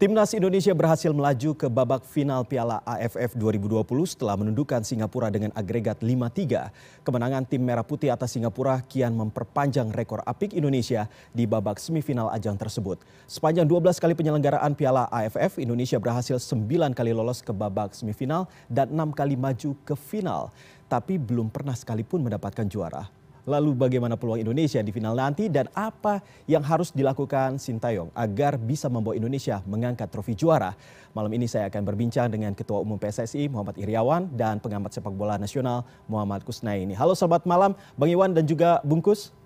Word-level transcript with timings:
Timnas 0.00 0.32
Indonesia 0.32 0.72
berhasil 0.72 1.12
melaju 1.12 1.52
ke 1.52 1.68
babak 1.68 2.08
final 2.08 2.40
Piala 2.48 2.80
AFF 2.88 3.36
2020 3.36 3.84
setelah 4.08 4.32
menundukkan 4.32 4.80
Singapura 4.80 5.28
dengan 5.28 5.52
agregat 5.52 6.00
5-3. 6.00 6.72
Kemenangan 7.04 7.44
tim 7.44 7.60
Merah 7.60 7.84
Putih 7.84 8.08
atas 8.08 8.32
Singapura 8.32 8.80
kian 8.88 9.12
memperpanjang 9.12 9.92
rekor 9.92 10.24
apik 10.24 10.56
Indonesia 10.56 11.04
di 11.36 11.44
babak 11.44 11.76
semifinal 11.76 12.32
ajang 12.32 12.56
tersebut. 12.56 12.96
Sepanjang 13.28 13.68
12 13.68 14.00
kali 14.00 14.16
penyelenggaraan 14.16 14.72
Piala 14.72 15.04
AFF, 15.12 15.60
Indonesia 15.60 16.00
berhasil 16.00 16.40
9 16.40 16.96
kali 16.96 17.12
lolos 17.12 17.44
ke 17.44 17.52
babak 17.52 17.92
semifinal 17.92 18.48
dan 18.72 18.88
6 18.88 19.12
kali 19.12 19.36
maju 19.36 19.76
ke 19.84 19.92
final. 20.00 20.48
Tapi 20.88 21.20
belum 21.20 21.52
pernah 21.52 21.76
sekalipun 21.76 22.24
mendapatkan 22.24 22.64
juara. 22.72 23.19
Lalu 23.48 23.72
bagaimana 23.72 24.20
peluang 24.20 24.40
Indonesia 24.44 24.80
di 24.84 24.92
final 24.92 25.16
nanti 25.16 25.48
dan 25.48 25.68
apa 25.72 26.20
yang 26.44 26.60
harus 26.60 26.92
dilakukan 26.92 27.56
Sintayong 27.56 28.12
agar 28.12 28.60
bisa 28.60 28.92
membawa 28.92 29.16
Indonesia 29.16 29.64
mengangkat 29.64 30.12
trofi 30.12 30.36
juara? 30.36 30.76
Malam 31.10 31.32
ini 31.34 31.50
saya 31.50 31.66
akan 31.72 31.82
berbincang 31.82 32.30
dengan 32.30 32.54
Ketua 32.54 32.78
Umum 32.84 33.00
PSSI 33.00 33.50
Muhammad 33.50 33.80
Iriawan 33.80 34.30
dan 34.30 34.62
pengamat 34.62 34.94
sepak 34.94 35.10
bola 35.10 35.40
nasional 35.40 35.82
Muhammad 36.06 36.46
Kusnaini. 36.46 36.94
Halo 36.94 37.16
selamat 37.18 37.48
malam 37.48 37.72
Bang 37.98 38.12
Iwan 38.12 38.30
dan 38.36 38.46
juga 38.46 38.78
Bungkus. 38.86 39.39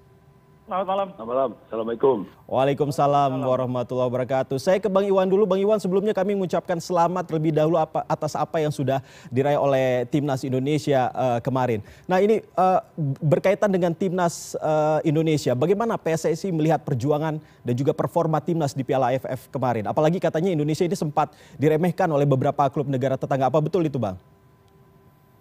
Selamat 0.64 0.86
malam. 0.88 1.08
Selamat 1.12 1.28
malam. 1.28 1.50
Assalamualaikum. 1.68 2.16
Waalaikumsalam 2.48 3.32
warahmatullahi 3.36 4.08
wabarakatuh. 4.08 4.56
Saya 4.56 4.80
ke 4.80 4.88
Bang 4.88 5.04
Iwan 5.04 5.28
dulu. 5.28 5.44
Bang 5.44 5.60
Iwan 5.60 5.76
sebelumnya 5.76 6.16
kami 6.16 6.32
mengucapkan 6.32 6.80
selamat 6.80 7.28
terlebih 7.28 7.52
dahulu 7.52 7.76
apa, 7.76 8.00
atas 8.08 8.32
apa 8.32 8.64
yang 8.64 8.72
sudah 8.72 9.04
diraih 9.28 9.60
oleh 9.60 10.08
Timnas 10.08 10.40
Indonesia 10.40 11.12
uh, 11.12 11.36
kemarin. 11.44 11.84
Nah 12.08 12.16
ini 12.16 12.40
uh, 12.56 12.80
berkaitan 13.20 13.68
dengan 13.68 13.92
Timnas 13.92 14.56
uh, 14.56 15.04
Indonesia. 15.04 15.52
Bagaimana 15.52 16.00
PSSI 16.00 16.48
melihat 16.48 16.80
perjuangan 16.80 17.36
dan 17.60 17.74
juga 17.76 17.92
performa 17.92 18.40
Timnas 18.40 18.72
di 18.72 18.88
Piala 18.88 19.12
AFF 19.12 19.52
kemarin? 19.52 19.84
Apalagi 19.84 20.16
katanya 20.16 20.48
Indonesia 20.48 20.88
ini 20.88 20.96
sempat 20.96 21.36
diremehkan 21.60 22.08
oleh 22.08 22.24
beberapa 22.24 22.64
klub 22.72 22.88
negara 22.88 23.20
tetangga. 23.20 23.52
Apa 23.52 23.60
betul 23.60 23.84
itu 23.84 24.00
Bang? 24.00 24.16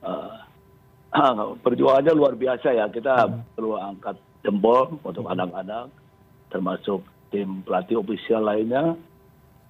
Uh, 0.03 1.56
perjuangannya 1.64 2.12
luar 2.12 2.36
biasa 2.36 2.75
ya. 2.75 2.92
Kita 2.92 3.23
hmm. 3.23 3.56
perlu 3.56 3.80
angkat 3.80 4.33
jempol 4.44 4.99
untuk 5.02 5.25
anak-anak 5.25 5.88
termasuk 6.52 7.02
tim 7.33 7.66
pelatih 7.66 8.03
ofisial 8.03 8.45
lainnya 8.45 8.94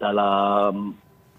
dalam 0.01 0.97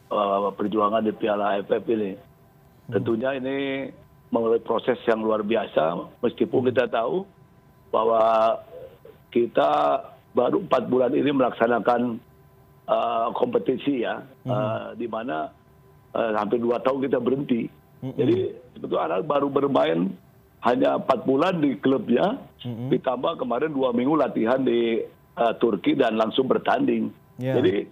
uh, 0.08 0.48
perjuangan 0.56 1.04
di 1.04 1.12
Piala 1.12 1.60
AFF 1.60 1.84
ini. 1.91 2.16
Hmm. 2.16 2.92
Tentunya 2.96 3.36
ini 3.36 3.91
melalui 4.32 4.62
proses 4.64 4.96
yang 5.04 5.20
luar 5.20 5.44
biasa 5.44 6.16
meskipun 6.24 6.72
kita 6.72 6.88
tahu 6.88 7.28
bahwa 7.92 8.56
kita 9.30 10.00
baru 10.34 10.64
empat 10.64 10.82
bulan 10.91 11.12
ini 11.14 11.30
melaksanakan 11.30 12.19
uh, 12.88 13.28
kompetisi 13.36 14.02
ya, 14.02 14.24
hmm. 14.46 14.50
uh, 14.50 14.86
di 14.96 15.06
mana 15.06 15.52
uh, 16.16 16.30
hampir 16.34 16.58
dua 16.58 16.80
tahun 16.80 17.04
kita 17.04 17.19
berhenti. 17.20 17.69
Hmm. 18.00 18.14
Jadi 18.16 18.54
sebetulnya 18.74 19.04
anak 19.12 19.28
baru 19.28 19.48
bermain 19.52 20.08
hanya 20.64 20.96
empat 20.96 21.28
bulan 21.28 21.60
di 21.60 21.76
klubnya, 21.76 22.40
mm-hmm. 22.64 22.88
ditambah 22.88 23.36
kemarin 23.36 23.76
dua 23.76 23.92
minggu 23.92 24.16
latihan 24.16 24.64
di 24.64 25.04
uh, 25.36 25.52
Turki 25.60 25.92
dan 25.92 26.16
langsung 26.16 26.48
bertanding. 26.48 27.12
Yeah. 27.36 27.60
Jadi 27.60 27.84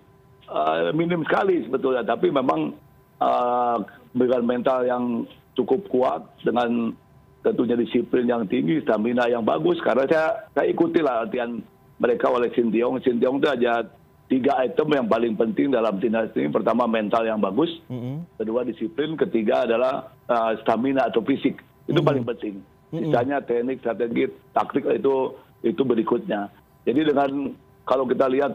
uh, 0.48 0.88
minim 0.96 1.20
sekali 1.28 1.68
sebetulnya, 1.68 2.00
tapi 2.08 2.32
memang 2.32 2.72
uh, 3.20 3.76
dengan 4.16 4.42
mental 4.48 4.88
yang 4.88 5.04
cukup 5.52 5.84
kuat 5.92 6.24
dengan 6.40 6.96
tentunya 7.44 7.76
disiplin 7.76 8.24
yang 8.24 8.48
tinggi, 8.48 8.80
stamina 8.80 9.28
yang 9.28 9.44
bagus. 9.44 9.76
Karena 9.84 10.08
saya 10.08 10.26
saya 10.56 10.66
ikuti 10.72 11.04
lah 11.04 11.28
latihan 11.28 11.60
mereka 12.00 12.32
oleh 12.32 12.48
Sintiong. 12.56 13.04
Sintiong 13.04 13.36
itu 13.36 13.52
aja 13.52 13.84
tiga 14.32 14.64
item 14.64 14.96
yang 14.96 15.06
paling 15.12 15.36
penting 15.36 15.76
dalam 15.76 16.00
timnas 16.00 16.32
ini. 16.32 16.48
Pertama 16.48 16.88
mental 16.88 17.28
yang 17.28 17.36
bagus, 17.36 17.68
mm-hmm. 17.92 18.40
kedua 18.40 18.64
disiplin, 18.64 19.12
ketiga 19.20 19.68
adalah 19.68 20.08
uh, 20.32 20.56
stamina 20.64 21.12
atau 21.12 21.20
fisik 21.20 21.60
itu 21.88 22.00
hmm. 22.00 22.08
paling 22.08 22.24
penting 22.26 22.54
sisanya 22.92 23.40
teknik 23.40 23.80
strategi 23.80 24.28
taktik 24.52 24.84
itu 24.92 25.32
itu 25.64 25.82
berikutnya 25.82 26.52
jadi 26.84 27.08
dengan 27.08 27.56
kalau 27.88 28.04
kita 28.04 28.28
lihat 28.28 28.52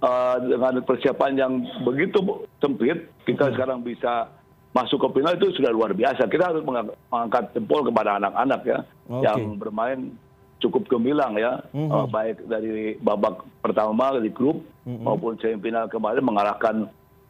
uh, 0.00 0.36
dengan 0.40 0.80
persiapan 0.82 1.32
yang 1.36 1.52
begitu 1.84 2.18
sempit 2.58 3.10
kita 3.28 3.52
sekarang 3.52 3.84
bisa 3.84 4.32
masuk 4.72 5.08
ke 5.08 5.20
final 5.20 5.36
itu 5.36 5.56
sudah 5.56 5.72
luar 5.72 5.92
biasa 5.96 6.28
kita 6.28 6.52
harus 6.52 6.62
mengangkat 6.64 7.52
jempol 7.56 7.80
kepada 7.84 8.20
anak-anak 8.20 8.60
ya 8.64 8.78
okay. 9.08 9.24
yang 9.24 9.40
bermain 9.56 10.12
cukup 10.60 10.88
gemilang 10.88 11.36
ya 11.36 11.60
mm-hmm. 11.72 11.92
uh, 11.92 12.06
baik 12.08 12.44
dari 12.48 12.96
babak 13.00 13.44
pertama 13.60 14.16
di 14.20 14.32
grup 14.32 14.64
mm-hmm. 14.84 15.04
maupun 15.04 15.36
semifinal 15.40 15.88
kemarin 15.88 16.24
mengalahkan 16.24 16.76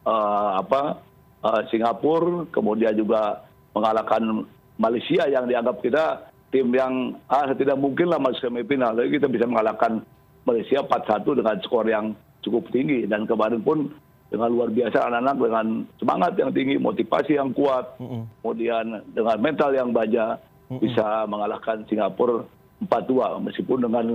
uh, 0.07 0.59
apa 0.59 0.99
uh, 1.43 1.61
Singapura 1.71 2.47
kemudian 2.51 2.95
juga 2.95 3.47
mengalahkan 3.75 4.47
malaysia 4.77 5.25
yang 5.29 5.45
dianggap 5.49 5.81
kita 5.81 6.31
tim 6.53 6.71
yang 6.71 7.17
ah 7.27 7.51
tidak 7.51 7.75
mungkin 7.75 8.07
lah 8.07 8.21
masuk 8.21 8.47
semifinal. 8.47 8.95
Tapi 8.95 9.19
kita 9.19 9.27
bisa 9.27 9.45
mengalahkan 9.45 9.99
malaysia 10.47 10.79
4-1 10.85 11.39
dengan 11.43 11.55
skor 11.65 11.85
yang 11.85 12.15
cukup 12.45 12.71
tinggi. 12.71 13.03
Dan 13.03 13.27
kemarin 13.27 13.59
pun 13.61 13.91
dengan 14.27 14.51
luar 14.51 14.69
biasa 14.71 15.07
anak-anak 15.07 15.35
dengan 15.39 15.67
semangat 15.99 16.31
yang 16.35 16.51
tinggi 16.51 16.75
motivasi 16.75 17.39
yang 17.39 17.55
kuat 17.55 17.95
kemudian 18.43 18.99
dengan 19.15 19.37
mental 19.39 19.71
yang 19.71 19.95
baja 19.95 20.35
bisa 20.67 21.23
mengalahkan 21.31 21.87
singapura 21.87 22.43
4-2 22.83 23.47
meskipun 23.47 23.87
dengan 23.87 24.05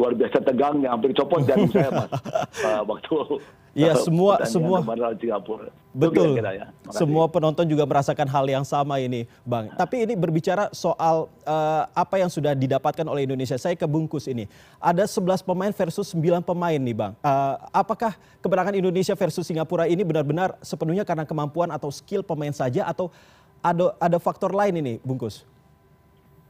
luar 0.00 0.16
biasa 0.16 0.40
tegangnya 0.40 0.88
hampir 0.88 1.12
copot 1.12 1.44
jantung 1.44 1.68
saya 1.68 1.92
mas 1.92 2.10
uh, 2.64 2.82
waktu 2.88 3.44
Iya 3.70 3.94
semua 4.06 4.42
semua 4.46 4.82
Singapura. 5.14 5.70
Betul. 5.90 6.38
Kira 6.38 6.50
-kira 6.50 6.50
ya. 6.54 6.66
Semua 6.90 7.26
penonton 7.30 7.66
juga 7.66 7.86
merasakan 7.86 8.26
hal 8.26 8.46
yang 8.46 8.66
sama 8.66 8.98
ini, 8.98 9.26
Bang. 9.46 9.70
Tapi 9.74 10.06
ini 10.06 10.14
berbicara 10.18 10.70
soal 10.74 11.30
uh, 11.46 11.82
apa 11.94 12.18
yang 12.18 12.30
sudah 12.30 12.54
didapatkan 12.54 13.06
oleh 13.06 13.26
Indonesia. 13.26 13.54
Saya 13.58 13.74
kebungkus 13.78 14.26
ini. 14.30 14.50
Ada 14.78 15.06
11 15.06 15.42
pemain 15.46 15.70
versus 15.70 16.10
9 16.14 16.42
pemain 16.42 16.78
nih, 16.78 16.96
Bang. 16.98 17.12
Uh, 17.22 17.54
apakah 17.70 18.14
kemenangan 18.42 18.74
Indonesia 18.74 19.14
versus 19.14 19.46
Singapura 19.46 19.86
ini 19.86 20.02
benar-benar 20.02 20.58
sepenuhnya 20.62 21.06
karena 21.06 21.26
kemampuan 21.26 21.70
atau 21.70 21.90
skill 21.90 22.22
pemain 22.26 22.54
saja 22.54 22.86
atau 22.86 23.10
ada 23.62 23.94
ada 23.98 24.18
faktor 24.18 24.50
lain 24.50 24.78
ini, 24.78 24.94
Bungkus? 25.02 25.46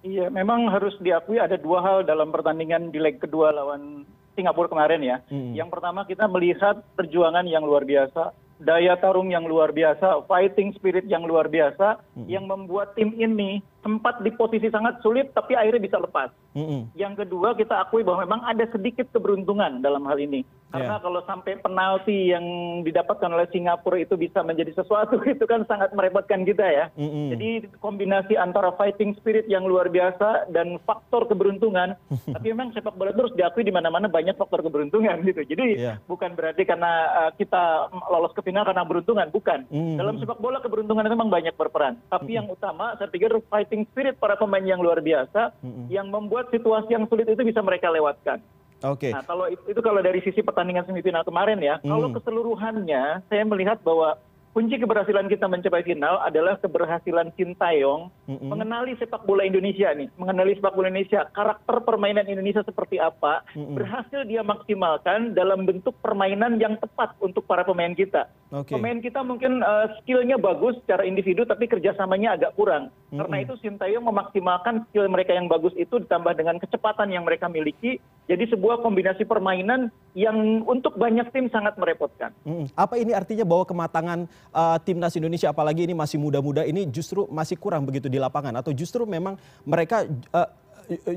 Iya, 0.01 0.33
memang 0.33 0.73
harus 0.73 0.97
diakui 1.05 1.37
ada 1.37 1.61
dua 1.61 1.85
hal 1.85 1.99
dalam 2.09 2.33
pertandingan 2.33 2.89
di 2.89 2.97
leg 2.97 3.21
kedua 3.21 3.53
lawan 3.53 4.09
Singapura 4.33 4.73
kemarin 4.73 5.05
ya. 5.05 5.17
Hmm. 5.29 5.53
Yang 5.53 5.69
pertama 5.77 6.09
kita 6.09 6.25
melihat 6.25 6.81
perjuangan 6.97 7.45
yang 7.45 7.61
luar 7.67 7.85
biasa, 7.85 8.33
daya 8.61 8.97
tarung 8.97 9.29
yang 9.29 9.45
luar 9.45 9.77
biasa, 9.77 10.25
fighting 10.25 10.73
spirit 10.73 11.05
yang 11.05 11.29
luar 11.29 11.53
biasa, 11.53 12.01
hmm. 12.17 12.27
yang 12.29 12.49
membuat 12.49 12.97
tim 12.97 13.13
ini 13.17 13.61
sempat 13.81 14.21
di 14.21 14.31
posisi 14.37 14.69
sangat 14.69 15.01
sulit 15.01 15.33
tapi 15.33 15.57
akhirnya 15.57 15.83
bisa 15.83 15.97
lepas. 15.97 16.29
Mm-hmm. 16.53 16.81
Yang 16.99 17.15
kedua 17.25 17.57
kita 17.57 17.81
akui 17.81 18.05
bahwa 18.05 18.27
memang 18.27 18.41
ada 18.45 18.65
sedikit 18.69 19.09
keberuntungan 19.15 19.81
dalam 19.81 20.05
hal 20.05 20.21
ini. 20.21 20.45
Karena 20.71 20.99
yeah. 20.99 21.03
kalau 21.03 21.21
sampai 21.27 21.59
penalti 21.59 22.31
yang 22.31 22.47
didapatkan 22.87 23.27
oleh 23.27 23.51
Singapura 23.51 23.99
itu 23.99 24.15
bisa 24.15 24.47
menjadi 24.47 24.71
sesuatu 24.79 25.19
itu 25.35 25.43
kan 25.49 25.67
sangat 25.67 25.91
merepotkan 25.97 26.45
kita 26.47 26.63
ya. 26.63 26.85
Mm-hmm. 26.95 27.27
Jadi 27.35 27.49
kombinasi 27.81 28.35
antara 28.37 28.71
fighting 28.77 29.17
spirit 29.19 29.49
yang 29.51 29.67
luar 29.67 29.89
biasa 29.91 30.53
dan 30.53 30.79
faktor 30.85 31.27
keberuntungan. 31.27 31.97
tapi 32.37 32.47
memang 32.53 32.77
sepak 32.77 32.95
bola 32.95 33.17
terus 33.17 33.35
diakui 33.35 33.65
di 33.65 33.75
mana-mana 33.75 34.07
banyak 34.07 34.37
faktor 34.37 34.61
keberuntungan 34.61 35.23
gitu. 35.29 35.43
Jadi 35.43 35.67
yeah. 35.81 35.97
bukan 36.05 36.37
berarti 36.37 36.63
karena 36.69 36.93
uh, 37.27 37.31
kita 37.35 37.91
lolos 38.11 38.35
ke 38.37 38.45
final 38.45 38.67
karena 38.69 38.85
beruntungan, 38.85 39.27
bukan. 39.33 39.65
Mm-hmm. 39.73 39.97
Dalam 39.97 40.15
sepak 40.21 40.39
bola 40.39 40.61
keberuntungan 40.61 41.09
memang 41.09 41.33
banyak 41.33 41.57
berperan. 41.57 41.97
Tapi 42.13 42.37
mm-hmm. 42.37 42.37
yang 42.37 42.47
utama 42.47 42.95
saya 42.99 43.09
pikir 43.11 43.33
fight 43.47 43.70
fighting 43.71 43.87
spirit 43.95 44.19
para 44.19 44.35
pemain 44.35 44.67
yang 44.67 44.83
luar 44.83 44.99
biasa 44.99 45.55
yang 45.87 46.11
membuat 46.11 46.51
situasi 46.51 46.91
yang 46.91 47.07
sulit 47.07 47.31
itu 47.31 47.39
bisa 47.47 47.63
mereka 47.63 47.87
lewatkan. 47.87 48.43
Oke. 48.83 49.07
Okay. 49.07 49.13
Nah, 49.15 49.23
kalau 49.23 49.47
itu, 49.47 49.63
itu 49.71 49.79
kalau 49.79 50.03
dari 50.03 50.19
sisi 50.27 50.43
pertandingan 50.43 50.83
semifinal 50.91 51.23
kemarin 51.23 51.63
ya, 51.63 51.79
mm. 51.79 51.87
kalau 51.87 52.11
keseluruhannya 52.11 53.23
saya 53.31 53.43
melihat 53.47 53.79
bahwa 53.87 54.19
kunci 54.51 54.83
keberhasilan 54.83 55.31
kita 55.31 55.47
mencapai 55.47 55.87
final 55.87 56.19
adalah 56.27 56.59
keberhasilan 56.59 57.31
Sintayong 57.39 58.11
mm-hmm. 58.27 58.49
mengenali 58.51 58.99
sepak 58.99 59.23
bola 59.23 59.47
Indonesia 59.47 59.95
nih, 59.95 60.11
mengenali 60.19 60.59
sepak 60.59 60.75
bola 60.75 60.91
Indonesia, 60.91 61.31
karakter 61.31 61.77
permainan 61.87 62.27
Indonesia 62.27 62.67
seperti 62.67 62.99
apa, 62.99 63.47
berhasil 63.55 64.27
dia 64.27 64.43
maksimalkan 64.43 65.39
dalam 65.39 65.63
bentuk 65.63 65.95
permainan 66.03 66.59
yang 66.59 66.75
tepat 66.83 67.15
untuk 67.23 67.47
para 67.47 67.63
pemain 67.63 67.95
kita. 67.95 68.27
Okay. 68.51 68.75
Pemain 68.75 68.99
kita 68.99 69.23
mungkin 69.23 69.63
uh, 69.63 69.87
skillnya 70.03 70.35
bagus 70.35 70.75
secara 70.83 71.07
individu, 71.07 71.47
tapi 71.47 71.71
kerjasamanya 71.71 72.35
agak 72.35 72.59
kurang. 72.59 72.91
Karena 73.15 73.43
itu 73.43 73.55
Sintayong 73.63 74.03
memaksimalkan 74.03 74.87
skill 74.91 75.07
mereka 75.07 75.35
yang 75.35 75.47
bagus 75.47 75.75
itu 75.79 76.03
ditambah 76.03 76.35
dengan 76.35 76.59
kecepatan 76.59 77.15
yang 77.15 77.23
mereka 77.23 77.47
miliki, 77.47 78.03
jadi 78.27 78.47
sebuah 78.51 78.83
kombinasi 78.83 79.23
permainan 79.27 79.95
yang 80.15 80.67
untuk 80.67 80.99
banyak 80.99 81.31
tim 81.31 81.47
sangat 81.51 81.79
merepotkan. 81.79 82.35
Apa 82.75 82.99
ini 82.99 83.15
artinya 83.15 83.47
bahwa 83.47 83.63
kematangan 83.63 84.19
uh, 84.51 84.79
timnas 84.83 85.15
Indonesia 85.15 85.51
apalagi 85.51 85.87
ini 85.87 85.95
masih 85.95 86.19
muda-muda 86.19 86.67
ini 86.67 86.87
justru 86.91 87.31
masih 87.31 87.55
kurang 87.55 87.87
begitu 87.87 88.11
di 88.11 88.19
lapangan? 88.19 88.59
Atau 88.59 88.75
justru 88.75 89.07
memang 89.07 89.39
mereka 89.63 90.07
uh, 90.35 90.51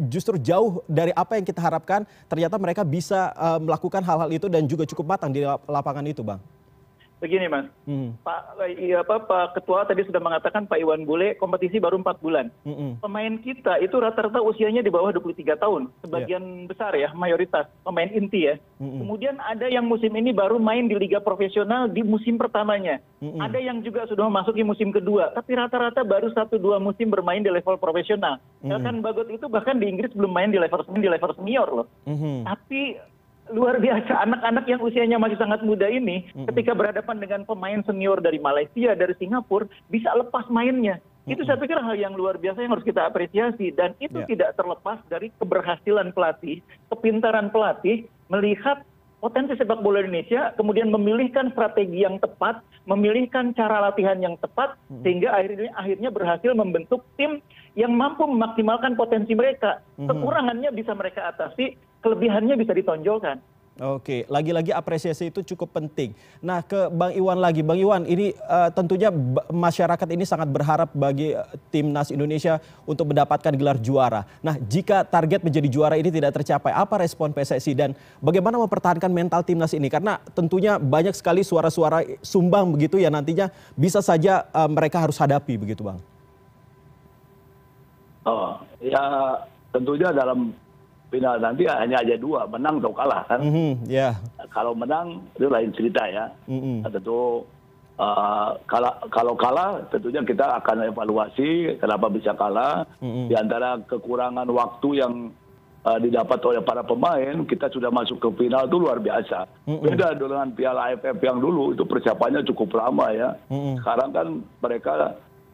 justru 0.06 0.38
jauh 0.38 0.86
dari 0.86 1.10
apa 1.18 1.38
yang 1.38 1.46
kita 1.46 1.58
harapkan 1.58 2.06
ternyata 2.30 2.62
mereka 2.62 2.86
bisa 2.86 3.34
uh, 3.34 3.58
melakukan 3.58 4.06
hal-hal 4.06 4.30
itu 4.30 4.46
dan 4.46 4.70
juga 4.70 4.86
cukup 4.86 5.18
matang 5.18 5.34
di 5.34 5.42
lapangan 5.66 6.06
itu 6.06 6.22
bang 6.22 6.38
begini 7.24 7.48
mas 7.48 7.72
hmm. 7.88 8.20
pak 8.20 8.60
iya, 8.76 9.00
apa 9.00 9.24
pak 9.24 9.56
ketua 9.56 9.88
tadi 9.88 10.04
sudah 10.04 10.20
mengatakan 10.20 10.68
pak 10.68 10.76
Iwan 10.76 11.08
Bule 11.08 11.40
kompetisi 11.40 11.80
baru 11.80 12.04
empat 12.04 12.20
bulan 12.20 12.52
hmm. 12.68 13.00
pemain 13.00 13.40
kita 13.40 13.80
itu 13.80 13.96
rata-rata 13.96 14.44
usianya 14.44 14.84
di 14.84 14.92
bawah 14.92 15.16
23 15.16 15.56
tahun 15.56 15.88
sebagian 16.04 16.44
yeah. 16.44 16.68
besar 16.68 16.92
ya 17.00 17.16
mayoritas 17.16 17.72
pemain 17.88 18.12
inti 18.12 18.52
ya 18.52 18.60
hmm. 18.84 19.00
kemudian 19.00 19.40
ada 19.40 19.72
yang 19.72 19.88
musim 19.88 20.12
ini 20.12 20.36
baru 20.36 20.60
main 20.60 20.92
di 20.92 21.00
liga 21.00 21.24
profesional 21.24 21.88
di 21.88 22.04
musim 22.04 22.36
pertamanya 22.36 23.00
hmm. 23.24 23.40
ada 23.40 23.56
yang 23.56 23.80
juga 23.80 24.04
sudah 24.12 24.28
memasuki 24.28 24.68
musim 24.68 24.92
kedua 24.92 25.32
tapi 25.32 25.56
rata-rata 25.56 26.04
baru 26.04 26.28
satu 26.36 26.60
dua 26.60 26.76
musim 26.84 27.08
bermain 27.08 27.40
di 27.40 27.48
level 27.48 27.80
profesional 27.80 28.44
hmm. 28.60 28.84
kan 28.84 29.00
Bagot 29.00 29.32
itu 29.32 29.48
bahkan 29.48 29.80
di 29.80 29.88
Inggris 29.88 30.12
belum 30.12 30.36
main 30.36 30.52
di 30.52 30.60
level 30.60 30.84
di 30.92 31.08
level 31.08 31.32
senior 31.40 31.72
loh 31.72 31.88
hmm. 32.04 32.44
tapi 32.44 33.00
luar 33.52 33.82
biasa. 33.82 34.24
Anak-anak 34.24 34.66
yang 34.70 34.80
usianya 34.80 35.18
masih 35.20 35.36
sangat 35.36 35.60
muda 35.66 35.90
ini 35.90 36.24
ketika 36.52 36.72
berhadapan 36.72 37.20
dengan 37.20 37.42
pemain 37.44 37.84
senior 37.84 38.24
dari 38.24 38.40
Malaysia 38.40 38.96
dari 38.96 39.12
Singapura 39.20 39.68
bisa 39.92 40.14
lepas 40.16 40.48
mainnya. 40.48 41.04
Itu 41.24 41.48
saya 41.48 41.56
pikir 41.56 41.80
hal 41.80 41.96
yang 41.96 42.20
luar 42.20 42.36
biasa 42.36 42.64
yang 42.64 42.76
harus 42.76 42.84
kita 42.84 43.08
apresiasi. 43.08 43.72
Dan 43.72 43.96
itu 44.04 44.24
yeah. 44.24 44.28
tidak 44.28 44.50
terlepas 44.60 45.00
dari 45.08 45.32
keberhasilan 45.40 46.12
pelatih 46.12 46.60
kepintaran 46.92 47.48
pelatih 47.48 48.08
melihat 48.28 48.84
potensi 49.24 49.56
sepak 49.56 49.80
bola 49.80 50.04
Indonesia 50.04 50.52
kemudian 50.60 50.92
memilihkan 50.92 51.56
strategi 51.56 52.04
yang 52.04 52.20
tepat 52.20 52.60
memilihkan 52.84 53.56
cara 53.56 53.80
latihan 53.80 54.20
yang 54.20 54.36
tepat 54.44 54.76
sehingga 55.00 55.32
akhirnya 55.32 55.72
akhirnya 55.80 56.10
berhasil 56.12 56.52
membentuk 56.52 57.08
tim 57.16 57.40
yang 57.80 57.96
mampu 57.96 58.28
memaksimalkan 58.28 59.00
potensi 59.00 59.32
mereka. 59.32 59.80
Kekurangannya 59.96 60.76
bisa 60.76 60.92
mereka 60.92 61.32
atasi 61.32 61.80
kelebihannya 62.04 62.60
bisa 62.60 62.76
ditonjolkan. 62.76 63.40
Oke, 63.82 64.22
lagi-lagi 64.30 64.70
apresiasi 64.70 65.34
itu 65.34 65.42
cukup 65.42 65.74
penting. 65.82 66.14
Nah, 66.46 66.62
ke 66.62 66.94
Bang 66.94 67.10
Iwan 67.10 67.42
lagi, 67.42 67.66
Bang 67.66 67.82
Iwan, 67.82 68.06
ini 68.06 68.30
uh, 68.46 68.70
tentunya 68.70 69.10
masyarakat 69.50 70.06
ini 70.14 70.30
sangat 70.30 70.46
berharap 70.54 70.94
bagi 70.94 71.34
uh, 71.34 71.42
timnas 71.74 72.14
Indonesia 72.14 72.62
untuk 72.86 73.10
mendapatkan 73.10 73.50
gelar 73.58 73.82
juara. 73.82 74.30
Nah, 74.46 74.62
jika 74.62 75.02
target 75.02 75.42
menjadi 75.42 75.66
juara 75.74 75.98
ini 75.98 76.14
tidak 76.14 76.38
tercapai, 76.38 76.70
apa 76.70 77.02
respon 77.02 77.34
PSSI 77.34 77.74
dan 77.74 77.98
bagaimana 78.22 78.62
mempertahankan 78.62 79.10
mental 79.10 79.42
timnas 79.42 79.74
ini? 79.74 79.90
Karena 79.90 80.22
tentunya 80.38 80.78
banyak 80.78 81.18
sekali 81.18 81.42
suara-suara 81.42 82.06
sumbang 82.22 82.70
begitu 82.78 83.02
ya 83.02 83.10
nantinya 83.10 83.50
bisa 83.74 84.06
saja 84.06 84.46
uh, 84.54 84.70
mereka 84.70 85.02
harus 85.02 85.18
hadapi 85.18 85.58
begitu, 85.58 85.82
Bang. 85.82 85.98
Oh, 88.22 88.62
ya 88.78 89.02
tentunya 89.74 90.14
dalam 90.14 90.54
final 91.14 91.38
nanti 91.38 91.70
hanya 91.70 92.02
aja 92.02 92.18
dua 92.18 92.50
menang 92.50 92.82
atau 92.82 92.94
kalah 92.98 93.22
kan 93.30 93.46
mm 93.46 93.52
-hmm, 93.54 93.72
yeah. 93.86 94.18
kalau 94.50 94.74
menang 94.74 95.22
itu 95.38 95.46
lain 95.46 95.70
cerita 95.78 96.02
ya 96.10 96.26
mm 96.50 96.58
-hmm. 96.58 96.78
tentu 96.90 97.46
uh, 98.02 98.58
kalau 98.66 98.92
kalau 99.14 99.34
kalah 99.38 99.86
tentunya 99.94 100.26
kita 100.26 100.58
akan 100.58 100.90
evaluasi 100.90 101.78
kenapa 101.78 102.10
bisa 102.10 102.34
kalah 102.34 102.90
mm 102.98 103.06
-hmm. 103.06 103.26
di 103.30 103.36
antara 103.38 103.78
kekurangan 103.86 104.50
waktu 104.50 104.90
yang 104.98 105.14
uh, 105.86 106.00
didapat 106.02 106.40
oleh 106.42 106.62
para 106.66 106.82
pemain 106.82 107.46
kita 107.46 107.70
sudah 107.70 107.94
masuk 107.94 108.18
ke 108.18 108.30
final 108.46 108.66
itu 108.66 108.78
luar 108.82 108.98
biasa 108.98 109.46
mm 109.46 109.78
-hmm. 109.78 109.84
beda 109.86 110.08
dengan 110.18 110.48
Piala 110.58 110.82
AFF 110.94 111.18
yang 111.22 111.38
dulu 111.38 111.78
itu 111.78 111.86
persiapannya 111.86 112.42
cukup 112.50 112.74
lama 112.74 113.08
ya 113.14 113.30
mm 113.52 113.54
-hmm. 113.54 113.74
sekarang 113.84 114.10
kan 114.10 114.28
mereka 114.64 114.94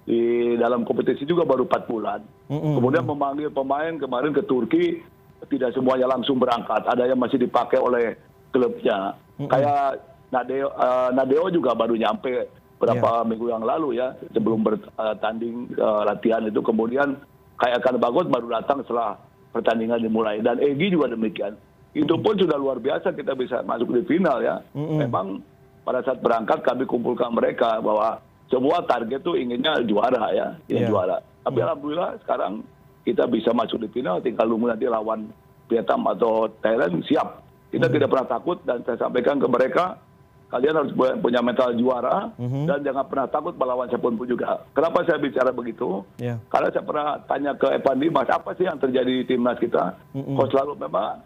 di 0.10 0.56
dalam 0.58 0.88
kompetisi 0.88 1.22
juga 1.28 1.46
baru 1.46 1.68
empat 1.68 1.84
bulan 1.86 2.20
mm 2.48 2.56
-hmm. 2.56 2.74
kemudian 2.80 3.06
memanggil 3.06 3.50
pemain 3.52 3.94
kemarin 4.00 4.32
ke 4.32 4.42
Turki 4.48 4.86
tidak 5.48 5.72
semuanya 5.72 6.10
langsung 6.10 6.36
berangkat. 6.36 6.84
Ada 6.84 7.08
yang 7.08 7.20
masih 7.20 7.40
dipakai 7.40 7.80
oleh 7.80 8.20
klubnya. 8.52 9.16
Kayak 9.40 10.04
Nadeo 10.30 10.68
uh, 10.76 11.10
Nadeo 11.16 11.48
juga 11.50 11.72
baru 11.74 11.96
nyampe 11.96 12.52
beberapa 12.80 13.24
yeah. 13.24 13.28
minggu 13.28 13.46
yang 13.48 13.64
lalu 13.64 14.00
ya 14.00 14.16
sebelum 14.36 14.64
bertanding 14.64 15.72
uh, 15.80 16.04
latihan 16.04 16.44
itu. 16.44 16.60
Kemudian 16.60 17.16
kayak 17.56 17.80
Kan 17.84 17.96
Bagot 18.00 18.28
baru 18.28 18.52
datang 18.60 18.84
setelah 18.84 19.16
pertandingan 19.56 20.04
dimulai. 20.04 20.44
Dan 20.44 20.60
Egi 20.60 20.92
juga 20.92 21.12
demikian. 21.12 21.56
Itu 21.96 22.22
pun 22.22 22.38
sudah 22.38 22.60
luar 22.60 22.78
biasa 22.78 23.16
kita 23.16 23.34
bisa 23.34 23.64
masuk 23.64 23.96
di 23.96 24.04
final 24.06 24.44
ya. 24.44 24.62
Memang 24.76 25.42
pada 25.88 26.06
saat 26.06 26.22
berangkat 26.22 26.62
kami 26.62 26.86
kumpulkan 26.86 27.34
mereka 27.34 27.82
bahwa 27.82 28.22
semua 28.50 28.82
target 28.86 29.22
tuh 29.22 29.38
inginnya 29.38 29.82
juara 29.86 30.30
ya 30.36 30.48
ingin 30.70 30.86
yeah. 30.86 30.92
juara. 30.92 31.18
Tapi 31.46 31.58
mm. 31.58 31.66
alhamdulillah 31.66 32.10
sekarang 32.26 32.54
kita 33.10 33.26
bisa 33.26 33.50
masuk 33.52 33.82
di 33.82 33.90
final 33.90 34.22
tinggal 34.22 34.46
nunggu 34.46 34.70
nanti 34.70 34.86
lawan 34.86 35.34
Vietnam 35.66 36.06
atau 36.14 36.50
Thailand 36.62 37.02
siap 37.10 37.42
kita 37.74 37.90
hmm. 37.90 37.96
tidak 37.98 38.08
pernah 38.14 38.28
takut 38.30 38.58
dan 38.66 38.86
saya 38.86 38.98
sampaikan 39.02 39.42
ke 39.42 39.48
mereka 39.50 39.98
kalian 40.50 40.76
harus 40.82 40.94
punya 41.22 41.46
mental 41.46 41.78
juara 41.78 42.34
mm-hmm. 42.34 42.66
dan 42.66 42.82
jangan 42.82 43.06
pernah 43.06 43.28
takut 43.30 43.54
melawan 43.54 43.86
siapa 43.86 44.02
pun 44.02 44.18
pun 44.18 44.26
juga. 44.26 44.66
Kenapa 44.74 45.06
saya 45.06 45.22
bicara 45.22 45.54
begitu? 45.54 46.02
Yeah. 46.18 46.42
Karena 46.50 46.74
saya 46.74 46.84
pernah 46.90 47.08
tanya 47.30 47.54
ke 47.54 47.70
Evan 47.70 48.02
Dimas, 48.02 48.30
apa 48.34 48.58
sih 48.58 48.66
yang 48.66 48.82
terjadi 48.82 49.14
di 49.14 49.26
timnas 49.30 49.62
kita? 49.62 49.94
Mm-hmm. 50.18 50.36
Kok 50.42 50.50
selalu 50.50 50.74
memang 50.82 51.22